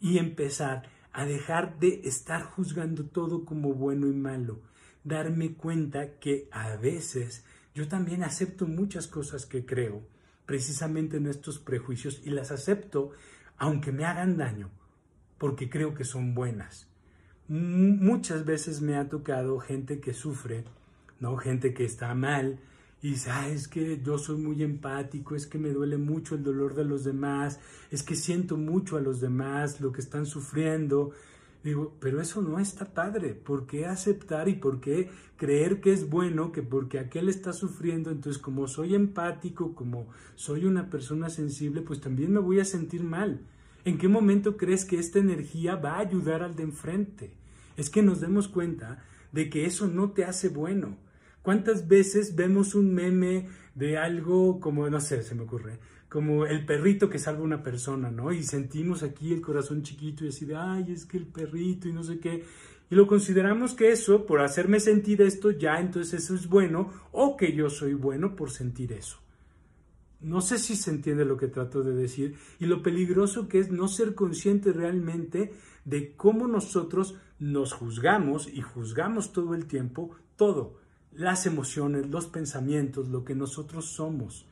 Y 0.00 0.18
empezar 0.18 0.82
a 1.12 1.24
dejar 1.24 1.78
de 1.78 2.00
estar 2.04 2.42
juzgando 2.42 3.04
todo 3.04 3.44
como 3.44 3.72
bueno 3.72 4.08
y 4.08 4.12
malo. 4.12 4.58
Darme 5.04 5.54
cuenta 5.54 6.18
que 6.18 6.48
a 6.50 6.74
veces 6.74 7.44
yo 7.72 7.86
también 7.86 8.24
acepto 8.24 8.66
muchas 8.66 9.06
cosas 9.06 9.46
que 9.46 9.64
creo 9.64 10.02
precisamente 10.44 11.18
en 11.18 11.26
estos 11.26 11.60
prejuicios 11.60 12.20
y 12.24 12.30
las 12.30 12.50
acepto 12.50 13.12
aunque 13.56 13.92
me 13.92 14.04
hagan 14.04 14.36
daño, 14.36 14.70
porque 15.38 15.70
creo 15.70 15.94
que 15.94 16.04
son 16.04 16.34
buenas. 16.34 16.88
Muchas 17.46 18.44
veces 18.44 18.80
me 18.80 18.96
ha 18.96 19.08
tocado 19.08 19.60
gente 19.60 20.00
que 20.00 20.14
sufre, 20.14 20.64
¿no? 21.20 21.36
Gente 21.36 21.74
que 21.74 21.84
está 21.84 22.12
mal 22.16 22.58
y 23.04 23.10
dice, 23.10 23.30
ah, 23.30 23.50
es 23.50 23.68
que 23.68 24.00
yo 24.02 24.16
soy 24.16 24.38
muy 24.38 24.62
empático, 24.62 25.34
es 25.34 25.46
que 25.46 25.58
me 25.58 25.74
duele 25.74 25.98
mucho 25.98 26.36
el 26.36 26.42
dolor 26.42 26.74
de 26.74 26.86
los 26.86 27.04
demás, 27.04 27.60
es 27.90 28.02
que 28.02 28.14
siento 28.14 28.56
mucho 28.56 28.96
a 28.96 29.02
los 29.02 29.20
demás, 29.20 29.78
lo 29.82 29.92
que 29.92 30.00
están 30.00 30.24
sufriendo, 30.24 31.12
Digo, 31.62 31.94
pero 31.98 32.20
eso 32.20 32.42
no 32.42 32.58
está 32.58 32.92
padre. 32.92 33.32
¿Por 33.32 33.66
qué 33.66 33.86
aceptar 33.86 34.48
y 34.50 34.54
por 34.54 34.80
qué 34.80 35.08
creer 35.38 35.80
que 35.80 35.94
es 35.94 36.10
bueno 36.10 36.52
que 36.52 36.62
porque 36.62 36.98
aquel 36.98 37.30
está 37.30 37.54
sufriendo, 37.54 38.10
entonces 38.10 38.40
como 38.40 38.68
soy 38.68 38.94
empático, 38.94 39.74
como 39.74 40.06
soy 40.34 40.66
una 40.66 40.90
persona 40.90 41.30
sensible, 41.30 41.80
pues 41.80 42.02
también 42.02 42.32
me 42.32 42.40
voy 42.40 42.60
a 42.60 42.66
sentir 42.66 43.02
mal? 43.02 43.40
¿En 43.86 43.96
qué 43.96 44.08
momento 44.08 44.58
crees 44.58 44.84
que 44.84 44.98
esta 44.98 45.18
energía 45.18 45.76
va 45.76 45.96
a 45.96 46.00
ayudar 46.00 46.42
al 46.42 46.54
de 46.54 46.64
enfrente? 46.64 47.32
Es 47.78 47.88
que 47.88 48.02
nos 48.02 48.20
demos 48.20 48.46
cuenta 48.46 49.02
de 49.32 49.48
que 49.48 49.64
eso 49.64 49.88
no 49.88 50.10
te 50.10 50.24
hace 50.24 50.50
bueno. 50.50 50.98
¿Cuántas 51.44 51.88
veces 51.88 52.34
vemos 52.36 52.74
un 52.74 52.94
meme 52.94 53.48
de 53.74 53.98
algo 53.98 54.60
como, 54.60 54.88
no 54.88 54.98
sé, 54.98 55.22
se 55.22 55.34
me 55.34 55.42
ocurre, 55.42 55.78
como 56.08 56.46
el 56.46 56.64
perrito 56.64 57.10
que 57.10 57.18
salva 57.18 57.40
a 57.40 57.44
una 57.44 57.62
persona, 57.62 58.10
¿no? 58.10 58.32
Y 58.32 58.42
sentimos 58.42 59.02
aquí 59.02 59.30
el 59.30 59.42
corazón 59.42 59.82
chiquito 59.82 60.24
y 60.24 60.28
así 60.28 60.46
de, 60.46 60.56
ay, 60.56 60.90
es 60.90 61.04
que 61.04 61.18
el 61.18 61.26
perrito 61.26 61.86
y 61.86 61.92
no 61.92 62.02
sé 62.02 62.18
qué. 62.18 62.44
Y 62.88 62.94
lo 62.94 63.06
consideramos 63.06 63.74
que 63.74 63.92
eso, 63.92 64.24
por 64.24 64.40
hacerme 64.40 64.80
sentir 64.80 65.20
esto, 65.20 65.50
ya 65.50 65.80
entonces 65.80 66.24
eso 66.24 66.34
es 66.34 66.48
bueno, 66.48 66.90
o 67.12 67.36
que 67.36 67.52
yo 67.52 67.68
soy 67.68 67.92
bueno 67.92 68.36
por 68.36 68.50
sentir 68.50 68.94
eso. 68.94 69.18
No 70.22 70.40
sé 70.40 70.58
si 70.58 70.76
se 70.76 70.92
entiende 70.92 71.26
lo 71.26 71.36
que 71.36 71.48
trato 71.48 71.82
de 71.82 71.94
decir 71.94 72.36
y 72.58 72.64
lo 72.64 72.82
peligroso 72.82 73.48
que 73.48 73.58
es 73.58 73.70
no 73.70 73.86
ser 73.88 74.14
consciente 74.14 74.72
realmente 74.72 75.52
de 75.84 76.16
cómo 76.16 76.48
nosotros 76.48 77.16
nos 77.38 77.74
juzgamos 77.74 78.48
y 78.48 78.62
juzgamos 78.62 79.34
todo 79.34 79.54
el 79.54 79.66
tiempo 79.66 80.16
todo, 80.36 80.78
las 81.14 81.46
emociones, 81.46 82.08
los 82.08 82.26
pensamientos, 82.26 83.08
lo 83.08 83.24
que 83.24 83.34
nosotros 83.34 83.86
somos 83.86 84.46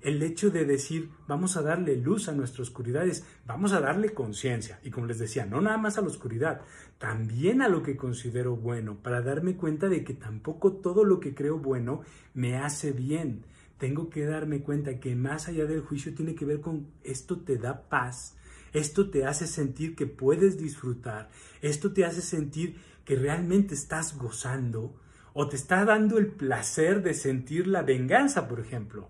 el 0.00 0.22
hecho 0.22 0.50
de 0.50 0.64
decir, 0.64 1.10
vamos 1.26 1.56
a 1.56 1.62
darle 1.62 1.96
luz 1.96 2.28
a 2.28 2.32
nuestras 2.32 2.68
oscuridades, 2.68 3.24
vamos 3.46 3.72
a 3.72 3.80
darle 3.80 4.14
conciencia. 4.14 4.78
Y 4.84 4.90
como 4.90 5.06
les 5.06 5.18
decía, 5.18 5.44
no 5.44 5.60
nada 5.60 5.76
más 5.76 5.98
a 5.98 6.02
la 6.02 6.08
oscuridad, 6.08 6.60
también 6.98 7.62
a 7.62 7.68
lo 7.68 7.82
que 7.82 7.96
considero 7.96 8.56
bueno, 8.56 8.98
para 9.02 9.22
darme 9.22 9.56
cuenta 9.56 9.88
de 9.88 10.04
que 10.04 10.14
tampoco 10.14 10.74
todo 10.74 11.04
lo 11.04 11.18
que 11.18 11.34
creo 11.34 11.58
bueno 11.58 12.02
me 12.32 12.56
hace 12.56 12.92
bien. 12.92 13.44
Tengo 13.78 14.08
que 14.08 14.24
darme 14.24 14.60
cuenta 14.60 15.00
que 15.00 15.16
más 15.16 15.48
allá 15.48 15.66
del 15.66 15.80
juicio 15.80 16.14
tiene 16.14 16.34
que 16.34 16.44
ver 16.44 16.60
con 16.60 16.86
esto 17.02 17.40
te 17.40 17.56
da 17.56 17.88
paz, 17.88 18.36
esto 18.72 19.10
te 19.10 19.24
hace 19.24 19.46
sentir 19.46 19.96
que 19.96 20.06
puedes 20.06 20.58
disfrutar, 20.58 21.30
esto 21.60 21.92
te 21.92 22.04
hace 22.04 22.20
sentir 22.20 22.76
que 23.04 23.16
realmente 23.16 23.74
estás 23.74 24.16
gozando 24.16 24.94
o 25.32 25.48
te 25.48 25.56
está 25.56 25.84
dando 25.84 26.18
el 26.18 26.28
placer 26.28 27.02
de 27.02 27.14
sentir 27.14 27.66
la 27.66 27.82
venganza, 27.82 28.48
por 28.48 28.60
ejemplo. 28.60 29.08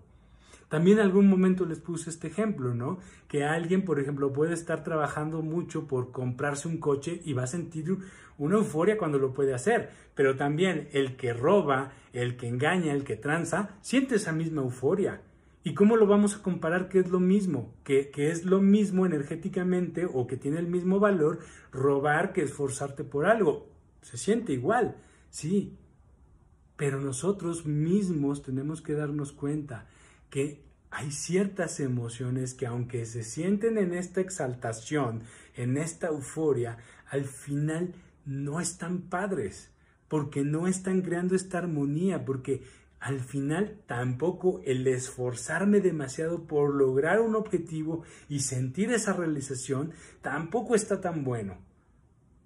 También 0.69 0.99
en 0.99 1.05
algún 1.05 1.27
momento 1.27 1.65
les 1.65 1.79
puse 1.79 2.11
este 2.11 2.27
ejemplo, 2.27 2.75
¿no? 2.75 2.99
Que 3.27 3.43
alguien, 3.43 3.83
por 3.83 3.99
ejemplo, 3.99 4.31
puede 4.31 4.53
estar 4.53 4.83
trabajando 4.83 5.41
mucho 5.41 5.87
por 5.87 6.11
comprarse 6.11 6.67
un 6.67 6.77
coche 6.77 7.21
y 7.25 7.33
va 7.33 7.43
a 7.43 7.47
sentir 7.47 7.97
una 8.37 8.57
euforia 8.57 8.97
cuando 8.97 9.17
lo 9.17 9.33
puede 9.33 9.55
hacer, 9.55 9.89
pero 10.13 10.37
también 10.37 10.87
el 10.93 11.17
que 11.17 11.33
roba, 11.33 11.91
el 12.13 12.37
que 12.37 12.47
engaña, 12.47 12.93
el 12.93 13.03
que 13.03 13.15
tranza, 13.15 13.71
siente 13.81 14.15
esa 14.15 14.31
misma 14.31 14.61
euforia. 14.61 15.21
¿Y 15.63 15.73
cómo 15.73 15.97
lo 15.97 16.07
vamos 16.07 16.35
a 16.35 16.41
comparar 16.41 16.87
que 16.87 16.99
es 16.99 17.09
lo 17.09 17.19
mismo? 17.19 17.73
Que, 17.83 18.11
que, 18.11 18.29
es 18.29 18.45
lo 18.45 18.61
mismo 18.61 19.05
energéticamente 19.05 20.05
o 20.05 20.25
que 20.25 20.37
tiene 20.37 20.59
el 20.59 20.67
mismo 20.67 20.99
valor 20.99 21.39
robar 21.71 22.31
que 22.31 22.43
esforzarte 22.43 23.03
por 23.03 23.25
algo. 23.25 23.67
Se 24.01 24.17
siente 24.17 24.53
igual, 24.53 24.95
sí. 25.29 25.75
Pero 26.79 27.01
nosotros 27.01 27.65
mismos 27.65 28.41
tenemos 28.41 28.81
que 28.81 28.93
darnos 28.93 29.33
cuenta 29.33 29.85
que 30.29 30.63
hay 30.89 31.11
ciertas 31.11 31.81
emociones 31.81 32.53
que 32.53 32.67
aunque 32.67 33.05
se 33.05 33.25
sienten 33.25 33.77
en 33.77 33.93
esta 33.93 34.21
exaltación, 34.21 35.23
en 35.57 35.75
esta 35.75 36.07
euforia, 36.07 36.77
al 37.09 37.25
final 37.25 37.93
no 38.23 38.61
están 38.61 39.09
padres, 39.09 39.71
porque 40.07 40.45
no 40.45 40.67
están 40.67 41.01
creando 41.01 41.35
esta 41.35 41.57
armonía, 41.57 42.23
porque 42.23 42.63
al 43.01 43.19
final 43.19 43.81
tampoco 43.85 44.61
el 44.63 44.87
esforzarme 44.87 45.81
demasiado 45.81 46.47
por 46.47 46.73
lograr 46.73 47.19
un 47.19 47.35
objetivo 47.35 48.03
y 48.29 48.39
sentir 48.39 48.89
esa 48.93 49.11
realización 49.11 49.91
tampoco 50.21 50.75
está 50.75 51.01
tan 51.01 51.25
bueno. 51.25 51.57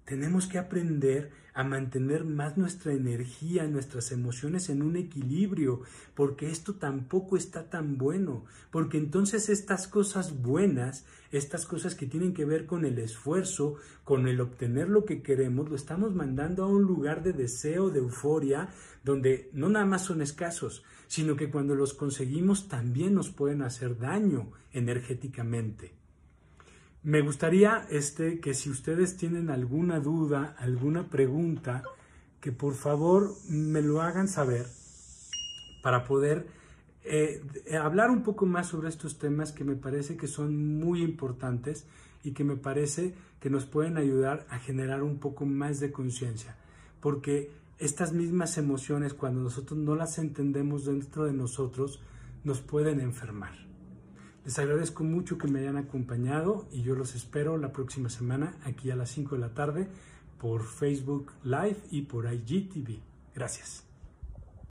Tenemos 0.04 0.48
que 0.48 0.58
aprender 0.58 1.43
a 1.54 1.62
mantener 1.62 2.24
más 2.24 2.58
nuestra 2.58 2.92
energía, 2.92 3.66
nuestras 3.68 4.10
emociones 4.10 4.68
en 4.68 4.82
un 4.82 4.96
equilibrio, 4.96 5.82
porque 6.14 6.50
esto 6.50 6.74
tampoco 6.74 7.36
está 7.36 7.70
tan 7.70 7.96
bueno, 7.96 8.44
porque 8.72 8.98
entonces 8.98 9.48
estas 9.48 9.86
cosas 9.86 10.42
buenas, 10.42 11.06
estas 11.30 11.64
cosas 11.64 11.94
que 11.94 12.06
tienen 12.06 12.34
que 12.34 12.44
ver 12.44 12.66
con 12.66 12.84
el 12.84 12.98
esfuerzo, 12.98 13.76
con 14.02 14.26
el 14.26 14.40
obtener 14.40 14.88
lo 14.88 15.04
que 15.04 15.22
queremos, 15.22 15.70
lo 15.70 15.76
estamos 15.76 16.12
mandando 16.14 16.64
a 16.64 16.68
un 16.68 16.82
lugar 16.82 17.22
de 17.22 17.32
deseo, 17.32 17.88
de 17.90 18.00
euforia, 18.00 18.68
donde 19.04 19.48
no 19.52 19.68
nada 19.68 19.86
más 19.86 20.04
son 20.04 20.22
escasos, 20.22 20.82
sino 21.06 21.36
que 21.36 21.50
cuando 21.50 21.76
los 21.76 21.94
conseguimos 21.94 22.68
también 22.68 23.14
nos 23.14 23.30
pueden 23.30 23.62
hacer 23.62 23.96
daño 23.96 24.50
energéticamente. 24.72 26.03
Me 27.04 27.20
gustaría 27.20 27.86
este, 27.90 28.40
que 28.40 28.54
si 28.54 28.70
ustedes 28.70 29.18
tienen 29.18 29.50
alguna 29.50 30.00
duda, 30.00 30.56
alguna 30.58 31.10
pregunta, 31.10 31.82
que 32.40 32.50
por 32.50 32.74
favor 32.74 33.34
me 33.46 33.82
lo 33.82 34.00
hagan 34.00 34.26
saber 34.26 34.66
para 35.82 36.04
poder 36.04 36.46
eh, 37.04 37.42
hablar 37.78 38.10
un 38.10 38.22
poco 38.22 38.46
más 38.46 38.68
sobre 38.68 38.88
estos 38.88 39.18
temas 39.18 39.52
que 39.52 39.64
me 39.64 39.76
parece 39.76 40.16
que 40.16 40.26
son 40.26 40.78
muy 40.78 41.02
importantes 41.02 41.86
y 42.22 42.32
que 42.32 42.42
me 42.42 42.56
parece 42.56 43.14
que 43.38 43.50
nos 43.50 43.66
pueden 43.66 43.98
ayudar 43.98 44.46
a 44.48 44.58
generar 44.58 45.02
un 45.02 45.18
poco 45.18 45.44
más 45.44 45.80
de 45.80 45.92
conciencia, 45.92 46.56
porque 47.00 47.50
estas 47.78 48.14
mismas 48.14 48.56
emociones, 48.56 49.12
cuando 49.12 49.42
nosotros 49.42 49.78
no 49.78 49.94
las 49.94 50.16
entendemos 50.16 50.86
dentro 50.86 51.24
de 51.24 51.34
nosotros, 51.34 52.00
nos 52.44 52.62
pueden 52.62 53.00
enfermar. 53.00 53.73
Les 54.44 54.58
agradezco 54.58 55.04
mucho 55.04 55.38
que 55.38 55.48
me 55.48 55.60
hayan 55.60 55.78
acompañado 55.78 56.66
y 56.70 56.82
yo 56.82 56.94
los 56.94 57.14
espero 57.14 57.56
la 57.56 57.72
próxima 57.72 58.10
semana 58.10 58.54
aquí 58.64 58.90
a 58.90 58.96
las 58.96 59.10
5 59.10 59.36
de 59.36 59.40
la 59.40 59.54
tarde 59.54 59.88
por 60.38 60.64
Facebook 60.64 61.32
Live 61.44 61.78
y 61.90 62.02
por 62.02 62.30
IGTV. 62.30 62.98
Gracias. 63.34 63.84